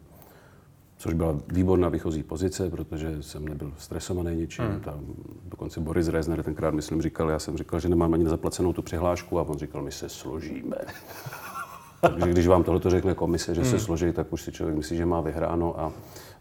[0.97, 4.65] což byla výborná výchozí pozice, protože jsem nebyl stresovaný ničím.
[4.65, 4.81] Hmm.
[4.81, 5.01] Tam
[5.45, 9.39] dokonce Boris Rezner tenkrát, myslím, říkal, já jsem říkal, že nemám ani zaplacenou tu přihlášku
[9.39, 10.77] a on říkal, my se složíme.
[12.01, 13.71] Takže když vám tohle řekne komise, že hmm.
[13.71, 15.93] se složí, tak už si člověk myslí, že má vyhráno a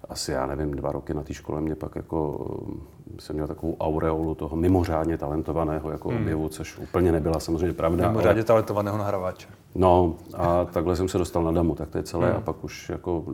[0.09, 2.47] asi, já nevím, dva roky na té škole mě pak jako,
[3.19, 6.21] jsem měl takovou aureolu toho mimořádně talentovaného jako hmm.
[6.21, 8.07] objevu, což úplně nebyla samozřejmě pravda.
[8.07, 8.43] Mimořádně ale...
[8.43, 9.47] talentovaného nahrávače.
[9.75, 12.37] No a takhle jsem se dostal na damu, tak to je celé hmm.
[12.37, 13.25] a pak už jako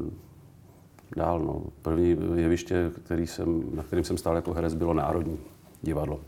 [1.16, 1.40] dál.
[1.40, 1.62] No.
[1.82, 5.40] První jeviště, který jsem, na kterým jsem stál jako herec, bylo Národní
[5.82, 6.20] divadlo.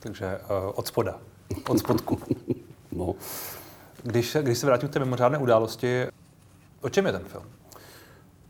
[0.00, 1.18] Takže uh, od spoda,
[1.68, 2.18] od spodku.
[2.92, 3.14] no.
[4.02, 6.06] Když, když se vrátím k té mimořádné události,
[6.80, 7.44] o čem je ten film?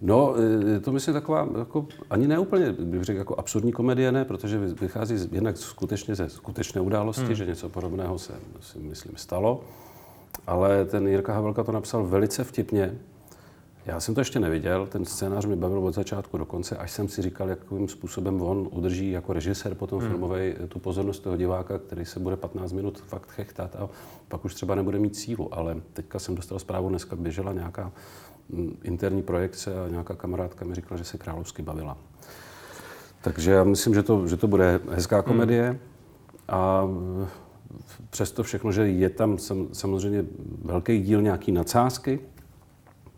[0.01, 0.35] No,
[0.67, 4.59] je to myslím taková, jako, ani ne úplně, bych řekl, jako absurdní komedie, ne, protože
[4.59, 7.35] vychází z, jednak skutečně ze skutečné události, hmm.
[7.35, 9.61] že něco podobného se, si myslím, stalo.
[10.47, 12.99] Ale ten Jirka Havelka to napsal velice vtipně.
[13.87, 17.09] Já jsem to ještě neviděl, ten scénář mi bavil od začátku do konce, až jsem
[17.09, 20.09] si říkal, jakým způsobem on udrží jako režisér potom hmm.
[20.09, 23.89] filmový tu pozornost toho diváka, který se bude 15 minut fakt chechtat a
[24.29, 25.55] pak už třeba nebude mít sílu.
[25.55, 27.93] Ale teďka jsem dostal zprávu, dneska běžela nějaká
[28.83, 31.97] interní projekce a nějaká kamarádka mi říkala, že se královsky bavila.
[33.21, 35.79] Takže já myslím, že to, že to bude hezká komedie hmm.
[36.49, 36.89] a
[38.11, 39.39] přesto všechno, že je tam
[39.73, 40.25] samozřejmě
[40.65, 42.21] velký díl nějaký nadsázky,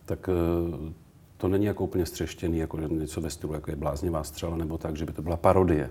[0.04, 0.92] tak eh,
[1.36, 4.96] to není jako úplně střeštěný, jako něco ve stylu, jako je bláznivá střela, nebo tak,
[4.96, 5.90] že by to byla parodie.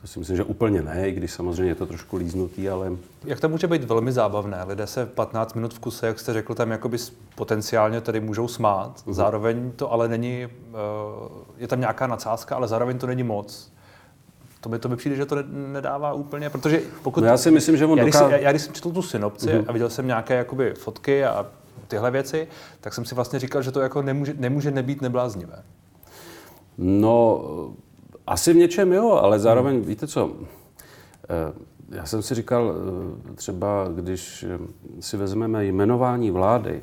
[0.00, 2.92] To si myslím, že úplně ne, i když samozřejmě je to trošku líznutý, ale...
[3.24, 4.64] Jak to může být velmi zábavné?
[4.64, 6.98] Lidé se 15 minut v kuse, jak jste řekl, tam jakoby
[7.34, 9.02] potenciálně tady můžou smát.
[9.06, 9.12] Uh-huh.
[9.12, 10.48] Zároveň to ale není, eh,
[11.58, 13.72] je tam nějaká nadsázka, ale zároveň to není moc.
[14.60, 17.20] To by, to by přijde, že to nedává úplně, protože pokud...
[17.20, 18.20] No já si myslím, že on já, doká...
[18.20, 19.64] když, já, já když jsem četl tu synopci uh-huh.
[19.68, 21.46] a viděl jsem nějaké jakoby fotky a
[21.88, 22.48] tyhle věci,
[22.80, 25.62] tak jsem si vlastně říkal, že to jako nemůže, nemůže nebýt nebláznivé.
[26.78, 27.44] No,
[28.28, 29.84] asi v něčem jo, ale zároveň, hmm.
[29.84, 30.32] víte co,
[31.28, 31.52] eh,
[31.90, 32.74] já jsem si říkal,
[33.30, 34.58] eh, třeba když eh,
[35.00, 36.82] si vezmeme jmenování vlády,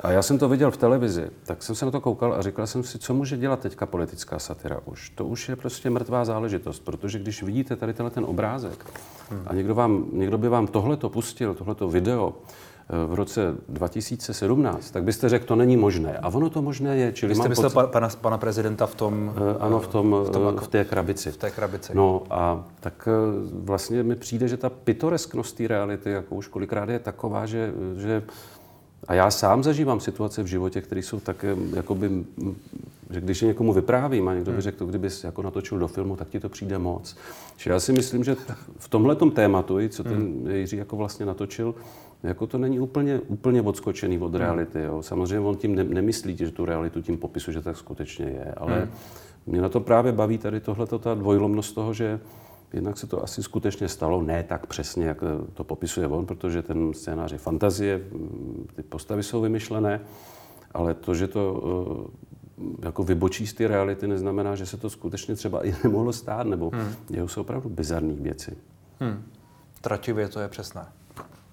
[0.00, 2.66] a já jsem to viděl v televizi, tak jsem se na to koukal a říkal
[2.66, 5.10] jsem si, co může dělat teďka politická satira už.
[5.10, 8.84] To už je prostě mrtvá záležitost, protože když vidíte tady tenhle ten obrázek
[9.30, 9.42] hmm.
[9.46, 12.34] a někdo, vám, někdo by vám tohleto pustil, tohleto video,
[13.06, 16.18] v roce 2017, tak byste řekl, to není možné.
[16.18, 17.12] A ono to možné je.
[17.12, 17.90] Čili Vy jste myslel pocit...
[17.90, 19.32] pana, pana prezidenta v tom...
[19.36, 21.30] Uh, ano, v, tom, v, tom, v té krabici.
[21.30, 21.92] V té krabici.
[21.94, 23.12] No a tak eh,
[23.52, 28.22] vlastně mi přijde, že ta pitoresknost té reality, jako už kolikrát je taková, že, že
[29.08, 32.24] a já sám zažívám situace v životě, které jsou tak, jakoby,
[33.10, 34.62] že když je někomu vyprávím a někdo by hmm.
[34.62, 37.16] řekl, kdybys jako natočil do filmu, tak ti to přijde moc.
[37.56, 38.36] Že já si myslím, že
[38.78, 40.50] v tomhle tématu, co ten hmm.
[40.50, 41.74] Jiří jako vlastně natočil,
[42.22, 44.40] jako to není úplně, úplně odskočený od hmm.
[44.40, 44.80] reality.
[44.80, 45.02] Jo.
[45.02, 48.80] Samozřejmě on tím ne, nemyslí, že tu realitu tím popisu, že tak skutečně je, ale
[48.80, 48.90] hmm.
[49.46, 52.20] mě na to právě baví tady tohleto, ta dvojlomnost toho, že
[52.72, 55.18] jednak se to asi skutečně stalo, ne tak přesně, jak
[55.54, 58.00] to popisuje on, protože ten scénář je fantazie,
[58.74, 60.00] ty postavy jsou vymyšlené,
[60.74, 61.62] ale to, že to
[62.60, 66.46] eh, jako vybočí z té reality, neznamená, že se to skutečně třeba i nemohlo stát,
[66.46, 66.94] nebo hmm.
[67.08, 68.56] dějou se opravdu bizarní věci.
[69.00, 69.22] Hmm.
[69.80, 70.86] Trativě to je přesné.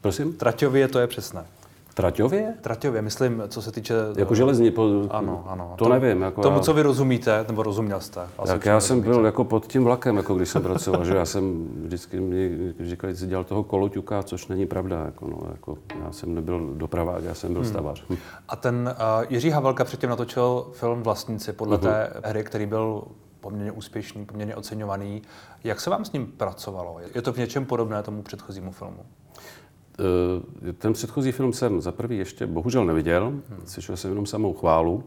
[0.06, 0.34] Prosím?
[0.34, 1.46] Traťově to je přesné.
[1.94, 2.54] Traťově?
[2.62, 3.94] Traťově, myslím, co se týče...
[4.18, 4.72] Jako železní?
[4.72, 5.08] Po...
[5.10, 5.74] Ano, ano.
[5.76, 6.22] To, to nevím.
[6.22, 6.64] Jako tomu, já...
[6.64, 8.22] co vy rozumíte, nebo rozuměl jste.
[8.46, 11.68] Tak já jsem byl jako pod tím vlakem, jako když jsem pracoval, že já jsem
[11.84, 15.06] vždycky mi říkali, že dělal toho koloťuka, což není pravda.
[15.06, 17.72] Jako, no, jako, já jsem nebyl dopravák, já jsem byl hmm.
[17.72, 18.04] stavař.
[18.10, 18.18] Hm.
[18.48, 21.82] A ten uh, Jiří Havelka předtím natočil film Vlastníci podle uh-huh.
[21.82, 23.04] té hry, který byl
[23.42, 25.22] poměrně úspěšný, poměrně oceňovaný.
[25.64, 26.98] Jak se vám s ním pracovalo?
[27.16, 29.00] Je to v něčem podobné tomu předchozímu filmu?
[30.00, 33.42] Eh, ten předchozí film jsem za prvý ještě bohužel neviděl, hmm.
[33.66, 35.04] slyšel jsem jenom samou chválu.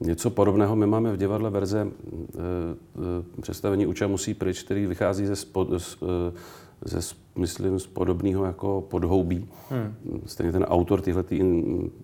[0.00, 1.88] Něco podobného my máme v divadle verze e,
[3.38, 5.98] e, představení Uča musí pryč, který vychází ze, spod, z,
[6.84, 9.48] ze myslím, z podobného jako podhoubí.
[9.70, 9.94] Hmm.
[10.26, 11.40] Stejně ten autor tyhletý,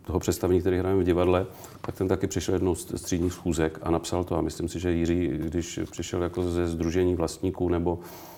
[0.02, 1.46] toho představení, který hrajeme v divadle,
[1.80, 4.36] tak ten taky přišel jednou z střídních schůzek a napsal to.
[4.36, 8.29] A myslím si, že Jiří, když přišel jako ze združení vlastníků nebo Eh,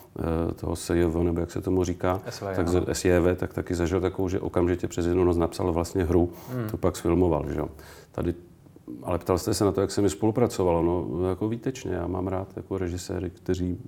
[0.57, 4.29] toho SJV, nebo jak se tomu říká, SVJ, tak z, SJV, tak taky zažil takovou,
[4.29, 6.69] že okamžitě přes jednu noc napsal vlastně hru, hmm.
[6.71, 7.45] to pak sfilmoval.
[7.49, 7.63] Že?
[8.13, 8.35] Tady
[9.03, 10.83] ale ptal jste se na to, jak se mi spolupracovalo.
[10.83, 11.93] No, jako výtečně.
[11.93, 13.79] Já mám rád jako režiséry, kteří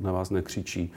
[0.00, 0.92] na vás nekřičí,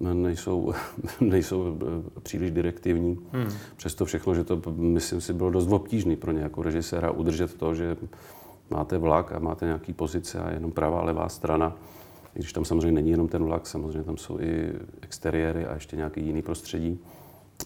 [0.00, 0.72] nejsou,
[1.20, 3.18] nejsou eh, příliš direktivní.
[3.32, 3.48] Hmm.
[3.76, 7.74] Přesto všechno, že to, myslím si, bylo dost obtížné pro ně jako režiséra udržet to,
[7.74, 7.96] že
[8.70, 11.76] máte vlak a máte nějaký pozice a jenom pravá, levá strana
[12.38, 14.72] i když tam samozřejmě není jenom ten vlak, samozřejmě tam jsou i
[15.02, 16.98] exteriéry a ještě nějaký jiný prostředí.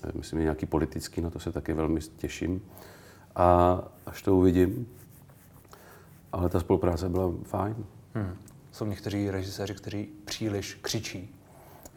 [0.04, 2.62] Eh, myslím, že nějaký politický, na to se taky velmi těším.
[3.36, 4.86] A až to uvidím,
[6.32, 7.76] ale ta spolupráce byla fajn.
[8.14, 8.36] Hmm.
[8.72, 11.34] Jsou někteří režiséři, kteří příliš křičí.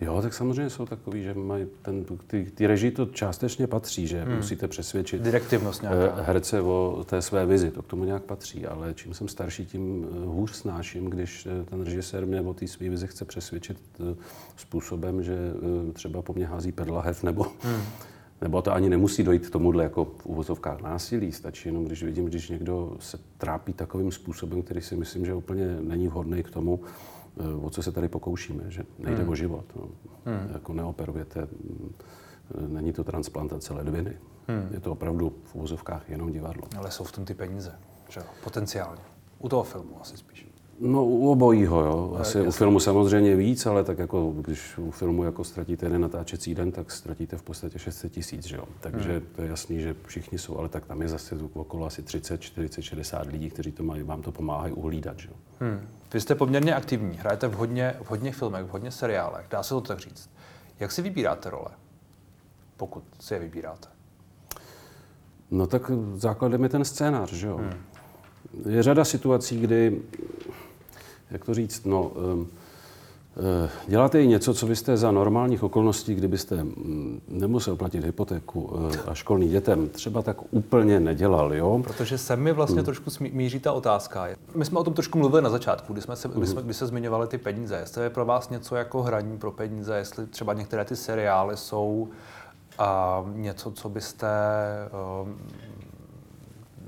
[0.01, 4.23] Jo, tak samozřejmě jsou takový, že mají ten, ty, ty režii to částečně patří, že
[4.23, 4.35] hmm.
[4.35, 6.21] musíte přesvědčit Direktivnost nějaká.
[6.21, 10.07] herce o té své vizi, to k tomu nějak patří, ale čím jsem starší, tím
[10.25, 13.77] hůř snáším, když ten režisér mě o té své vizi chce přesvědčit
[14.55, 15.37] způsobem, že
[15.93, 17.81] třeba po mně hází pedlahev nebo hmm
[18.41, 22.25] nebo to ani nemusí dojít k tomuhle jako v uvozovkách násilí, stačí jenom, když vidím,
[22.25, 26.79] když někdo se trápí takovým způsobem, který si myslím, že úplně není vhodný k tomu,
[26.83, 27.14] eh,
[27.61, 29.29] o co se tady pokoušíme, že nejde hmm.
[29.29, 29.65] o život.
[29.75, 29.89] No.
[30.25, 30.49] Hmm.
[30.53, 31.93] Jako neoperujete, mm,
[32.67, 34.17] není to transplantace ledviny.
[34.47, 34.67] Hmm.
[34.71, 36.67] Je to opravdu v uvozovkách jenom divadlo.
[36.77, 37.75] Ale jsou v tom ty peníze,
[38.09, 39.01] že potenciálně.
[39.39, 40.44] U toho filmu asi spíš.
[40.79, 42.17] No u obojího, jo.
[42.19, 46.55] Asi u filmu samozřejmě víc, ale tak jako když u filmu jako ztratíte jeden natáčecí
[46.55, 48.63] den, tak ztratíte v podstatě 600 tisíc, jo.
[48.79, 49.27] Takže hmm.
[49.35, 52.81] to je jasný, že všichni jsou, ale tak tam je zase okolo asi 30, 40,
[52.81, 55.33] 60 lidí, kteří to mají, vám to pomáhají uhlídat, jo.
[55.59, 55.79] Hmm.
[56.13, 59.69] Vy jste poměrně aktivní, hrajete v hodně, v hodně filmech, v hodně seriálech, dá se
[59.69, 60.29] to tak říct.
[60.79, 61.69] Jak si vybíráte role,
[62.77, 63.87] pokud si je vybíráte?
[65.51, 67.57] No tak základem je ten scénář, že jo.
[67.57, 67.73] Hmm.
[68.69, 70.01] Je řada situací, kdy
[71.31, 77.21] jak to říct, no, eh, děláte i něco, co byste za normálních okolností, kdybyste mm,
[77.27, 81.81] nemusel platit hypotéku eh, a školní dětem, třeba tak úplně nedělal, jo?
[81.83, 82.85] Protože se mi vlastně hmm.
[82.85, 84.27] trošku míří ta otázka.
[84.55, 86.87] My jsme o tom trošku mluvili na začátku, kdy jsme se, kdy jsme, kdy se
[86.87, 87.75] zmiňovali ty peníze.
[87.75, 92.07] Jestli je pro vás něco jako hraní pro peníze, jestli třeba některé ty seriály jsou
[92.77, 94.27] a něco, co byste
[95.23, 95.37] um,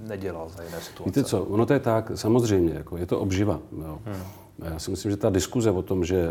[0.01, 1.09] nedělal za jiné situace.
[1.09, 3.59] Víte co, ono to je tak, samozřejmě, jako je to obživa.
[3.81, 3.99] Jo.
[4.05, 4.23] Hmm.
[4.63, 6.29] Já si myslím, že ta diskuze o tom, že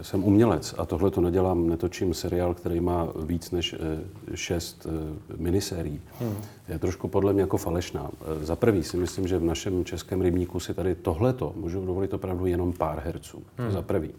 [0.00, 4.86] eh, jsem umělec a tohle to nedělám, netočím seriál, který má víc než eh, šest
[4.86, 6.36] eh, minisérií, hmm.
[6.68, 8.10] je trošku podle mě jako falešná.
[8.40, 12.46] Za prvý si myslím, že v našem českém rybníku si tady tohleto můžu dovolit opravdu
[12.46, 13.42] jenom pár herců.
[13.56, 13.70] Hmm.
[13.70, 14.10] Za prvý.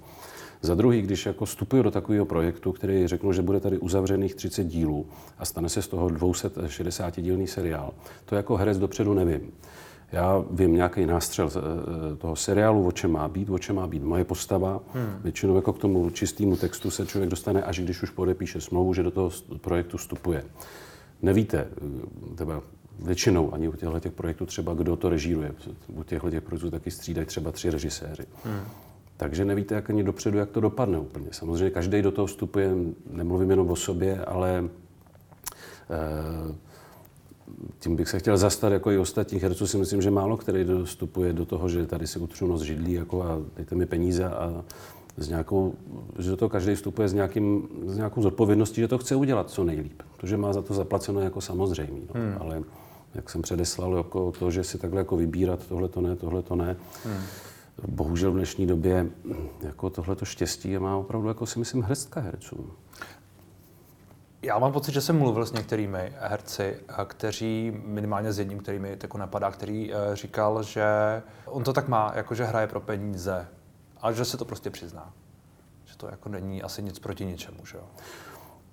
[0.65, 4.63] Za druhý, když jako vstupuji do takového projektu, který řeknu, že bude tady uzavřených 30
[4.63, 5.05] dílů
[5.37, 7.93] a stane se z toho 260 dílný seriál,
[8.25, 9.51] to jako herec dopředu nevím.
[10.11, 14.03] Já vím nějaký nástřel eh, toho seriálu, o čem má být, o čem má být
[14.03, 14.81] moje postava.
[14.93, 15.19] Hmm.
[15.23, 19.03] Většinou jako k tomu čistému textu se člověk dostane, až když už podepíše smlouvu, že
[19.03, 20.43] do toho projektu vstupuje.
[21.21, 22.61] Nevíte, eh, třeba
[22.99, 25.51] většinou ani u těchto těch projektů třeba, kdo to režíruje.
[25.87, 28.23] U těchto těch projektů taky střídají třeba tři režiséři.
[28.43, 28.65] Hmm.
[29.17, 31.27] Takže nevíte jak ani dopředu, jak to dopadne úplně.
[31.31, 32.71] Samozřejmě každý do toho vstupuje,
[33.11, 36.55] nemluvím jenom o sobě, ale e,
[37.79, 39.67] tím bych se chtěl zastat jako i ostatních herců.
[39.67, 43.23] Si myslím, že málo který dostupuje do toho, že tady si utřu nos židlí jako
[43.23, 44.63] a dejte mi peníze a
[45.17, 45.73] s nějakou,
[46.19, 49.63] že do toho každý vstupuje s, nějakým, s nějakou zodpovědností, že to chce udělat co
[49.63, 50.01] nejlíp.
[50.17, 52.01] To, že má za to zaplaceno jako samozřejmý.
[52.15, 52.21] No.
[52.21, 52.37] Hmm.
[52.39, 52.63] Ale
[53.15, 56.55] jak jsem předeslal, jako to, že si takhle jako vybírat, tohle to ne, tohle to
[56.55, 57.23] ne, hmm
[57.87, 59.05] bohužel v dnešní době
[59.61, 62.73] jako tohleto štěstí má opravdu, jako si myslím, hrstka herců.
[64.41, 68.97] Já mám pocit, že jsem mluvil s některými herci, kteří, minimálně s jedním, který mi
[69.01, 70.85] jako napadá, který eh, říkal, že
[71.45, 73.47] on to tak má, jako že hraje pro peníze,
[74.01, 75.13] ale že se to prostě přizná.
[75.85, 77.83] Že to jako není asi nic proti ničemu, že jo?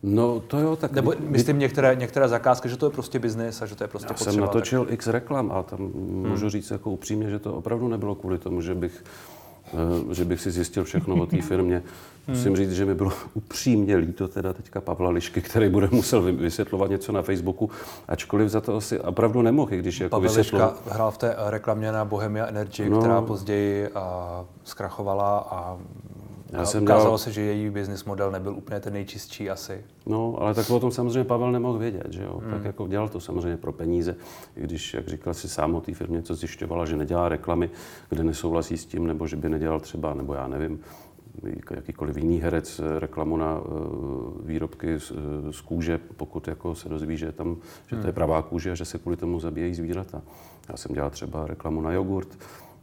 [0.03, 0.93] No to jo, tak...
[0.93, 4.07] Nebo myslím některé, některé zakázky, že to je prostě biznis a že to je prostě
[4.07, 4.33] Já potřeba.
[4.33, 4.95] jsem natočil tak...
[4.95, 6.27] x reklam a tam hmm.
[6.29, 9.05] můžu říct jako upřímně, že to opravdu nebylo kvůli tomu, že bych,
[10.05, 11.83] uh, že bych si zjistil všechno o té firmě.
[12.27, 12.37] Hmm.
[12.37, 16.91] Musím říct, že mi bylo upřímně líto teda teďka Pavla Lišky, který bude musel vysvětlovat
[16.91, 17.71] něco na Facebooku,
[18.09, 20.69] ačkoliv za to asi opravdu nemohl, když jako Pavel vysvětloval...
[20.69, 22.99] Liška hrál v té reklamě na Bohemia Energy, no.
[22.99, 24.01] která později uh,
[24.65, 25.79] zkrachovala a
[26.53, 27.19] já jsem ukázalo dělal...
[27.19, 29.85] se, že její business model nebyl úplně ten nejčistší asi.
[30.07, 32.41] No, ale tak o tom samozřejmě Pavel nemohl vědět, že jo.
[32.43, 32.51] Hmm.
[32.51, 34.17] Tak jako dělal to samozřejmě pro peníze,
[34.57, 37.71] i když, jak říkal si sám o té firmě, co zjišťovala, že nedělá reklamy,
[38.09, 40.81] kde nesouhlasí s tím, nebo že by nedělal třeba, nebo já nevím,
[41.71, 43.67] jakýkoliv jiný herec eh, reklamu na uh,
[44.45, 48.13] výrobky z, eh, z kůže, pokud jako se dozví, že, tam, že to je hmm.
[48.13, 50.23] pravá kůže a že se kvůli tomu zabíjejí zvířata.
[50.69, 52.39] Já jsem dělal třeba reklamu na jogurt,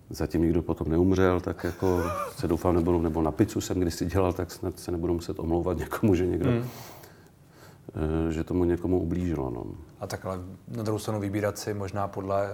[0.09, 2.03] zatím nikdo potom neumřel, tak jako
[2.37, 5.77] se doufám nebudu, nebo na pizzu jsem kdysi dělal, tak snad se nebudu muset omlouvat
[5.77, 6.63] někomu, že někdo, hmm.
[8.29, 9.51] že tomu někomu ublížilo.
[9.51, 9.63] No.
[9.99, 12.49] A takhle na druhou stranu vybírat si možná podle,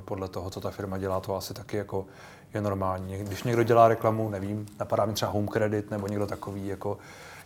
[0.00, 2.06] podle toho, co ta firma dělá, to asi taky jako
[2.54, 3.16] je normální.
[3.18, 6.98] Když někdo dělá reklamu, nevím, napadá mi třeba Home Credit nebo někdo takový, jako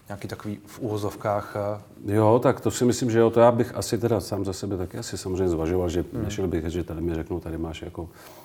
[0.09, 1.57] nějaký takový v úvozovkách.
[2.07, 4.77] Jo, tak to si myslím, že jo, to já bych asi teda sám za sebe
[4.77, 6.25] taky asi samozřejmě zvažoval, že hmm.
[6.25, 8.44] nešel bych, že tady mi řeknou, tady máš jako Eh,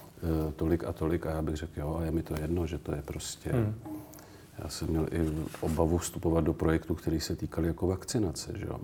[0.55, 2.95] tolik a tolik a já bych řekl, jo, a je mi to jedno, že to
[2.95, 3.49] je prostě...
[3.53, 3.75] Hmm.
[4.63, 8.79] Já jsem měl i obavu vstupovat do projektu, který se týkal jako vakcinace, že jo.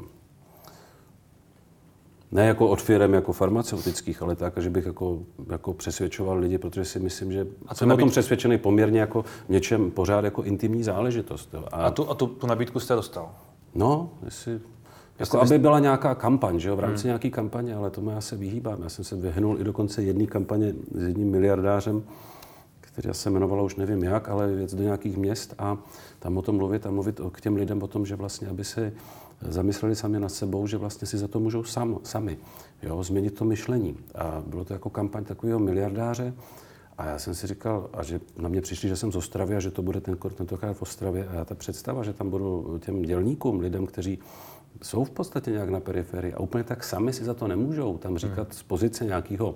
[2.31, 5.19] Ne jako od firm jako farmaceutických, ale tak, že bych jako,
[5.49, 8.03] jako přesvědčoval lidi, protože si myslím, že a jsem nabídku?
[8.03, 11.53] o tom přesvědčený poměrně jako v něčem pořád jako intimní záležitost.
[11.53, 11.65] Jo.
[11.71, 13.31] A, a, tu, a tu, tu nabídku jste dostal?
[13.75, 14.59] No, jestli,
[15.20, 17.07] jako aby byla nějaká kampaň, že jo, v rámci hmm.
[17.07, 18.82] nějaké kampaně, ale tomu já se vyhýbám.
[18.84, 22.03] Já jsem se vyhnul i dokonce jedné kampaně s jedním miliardářem,
[22.82, 25.78] která se jmenovala už nevím jak, ale věc do nějakých měst a
[26.20, 28.93] tam o tom mluvit a mluvit k těm lidem o tom, že vlastně, aby se
[29.41, 32.38] zamysleli sami nad sebou, že vlastně si za to můžou sam, sami,
[32.84, 33.97] jo, změnit to myšlení.
[34.16, 36.34] A bylo to jako kampaň takového miliardáře,
[36.97, 39.59] a já jsem si říkal, a že na mě přišli, že jsem z Ostravy a
[39.59, 41.28] že to bude ten, tentokrát v Ostravě.
[41.28, 44.20] A já ta představa, že tam budu těm dělníkům, lidem, kteří
[44.84, 48.17] jsou v podstatě nějak na periferii a úplně tak sami si za to nemůžou tam
[48.17, 49.55] říkat z pozice nějakého,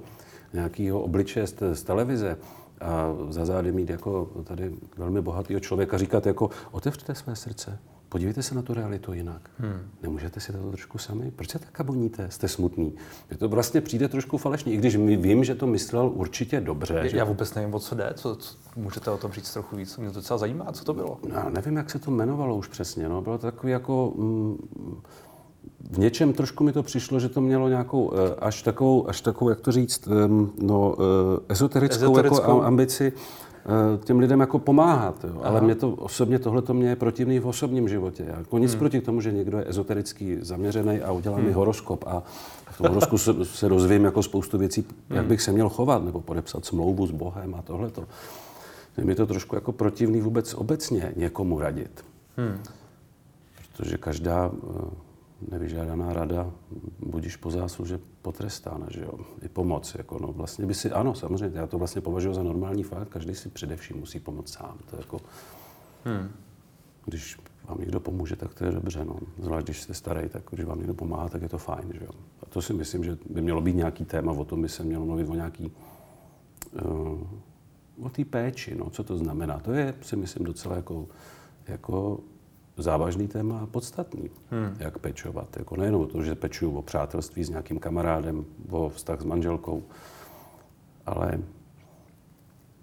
[0.54, 2.38] nějakého obličeje z, z televize
[2.82, 7.80] a za zády mít jako tady velmi bohatého člověka říkat jako otevřte své srdce,
[8.10, 9.50] podívejte se na tu realitu jinak.
[9.60, 9.80] Hmm.
[10.04, 11.32] Nemůžete si to trošku sami?
[11.36, 12.32] Proč se tak kaboníte?
[12.32, 12.94] Jste smutný.
[13.30, 16.94] Mně to vlastně přijde trošku falešně, i když my vím, že to myslel určitě dobře.
[16.94, 17.18] Já, že...
[17.18, 18.12] já vůbec nevím, o co jde.
[18.16, 19.98] Co, co, můžete o tom říct trochu víc?
[19.98, 21.20] Mě to docela zajímá, co to bylo.
[21.30, 23.10] Já nevím, jak se to jmenovalo už přesně.
[23.10, 23.22] No.
[23.22, 24.14] Bylo to takový jako...
[24.16, 24.58] Mm,
[25.92, 29.50] v něčem trošku mi to přišlo, že to mělo nějakou eh, až takovou, až takovou
[29.50, 30.08] jak to říct,
[30.58, 32.42] no, eh, ezoterickou, ezoterickou.
[32.42, 33.14] Jako ambici
[34.04, 35.26] těm lidem jako pomáhat.
[35.28, 35.42] Jo.
[35.44, 38.26] Ale mě to osobně tohle to mě je protivný v osobním životě.
[38.38, 38.80] Jako nic hmm.
[38.80, 41.46] proti tomu, že někdo je ezoterický zaměřený a udělá hmm.
[41.46, 42.24] mi horoskop a
[42.72, 45.18] v tom horoskopu se, se dozvím jako spoustu věcí, hmm.
[45.18, 48.04] jak bych se měl chovat, nebo podepsat smlouvu s Bohem a tohleto.
[48.98, 52.06] Je mi to trošku jako protivný vůbec obecně někomu radit.
[52.38, 52.60] Hmm.
[53.78, 55.09] Protože každá eh,
[55.52, 56.52] nevyžádaná rada,
[57.00, 61.60] budíš po zásluže potrestána, že jo, i pomoc, jako no, vlastně by si, ano, samozřejmě,
[61.60, 65.00] já to vlastně považuji za normální fakt, každý si především musí pomoct sám, to je
[65.00, 65.20] jako,
[66.06, 66.30] hmm.
[67.06, 67.38] když
[67.70, 70.78] vám někdo pomůže, tak to je dobře, no, zvlášť když jste starý, tak když vám
[70.78, 72.12] někdo pomáhá, tak je to fajn, že jo.
[72.44, 75.06] A to si myslím, že by mělo být nějaký téma, o tom by se mělo
[75.06, 75.72] mluvit o nějaký,
[76.84, 81.08] uh, o té péči, no, co to znamená, to je, si myslím, docela jako,
[81.68, 82.20] jako
[82.82, 84.76] závažný téma a podstatný, hmm.
[84.80, 85.58] jak pečovat.
[85.58, 89.84] Jako nejenom to, že pečuju o přátelství s nějakým kamarádem, o vztah s manželkou,
[91.06, 91.40] ale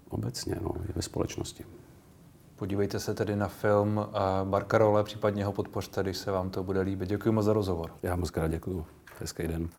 [0.09, 1.65] obecně no, i ve společnosti.
[2.55, 4.07] Podívejte se tedy na film
[4.43, 7.09] Barkarole, případně ho podpořte, když se vám to bude líbit.
[7.09, 7.91] Děkuji moc za rozhovor.
[8.03, 8.85] Já moc krát děkuji.
[9.19, 9.69] Hezký den.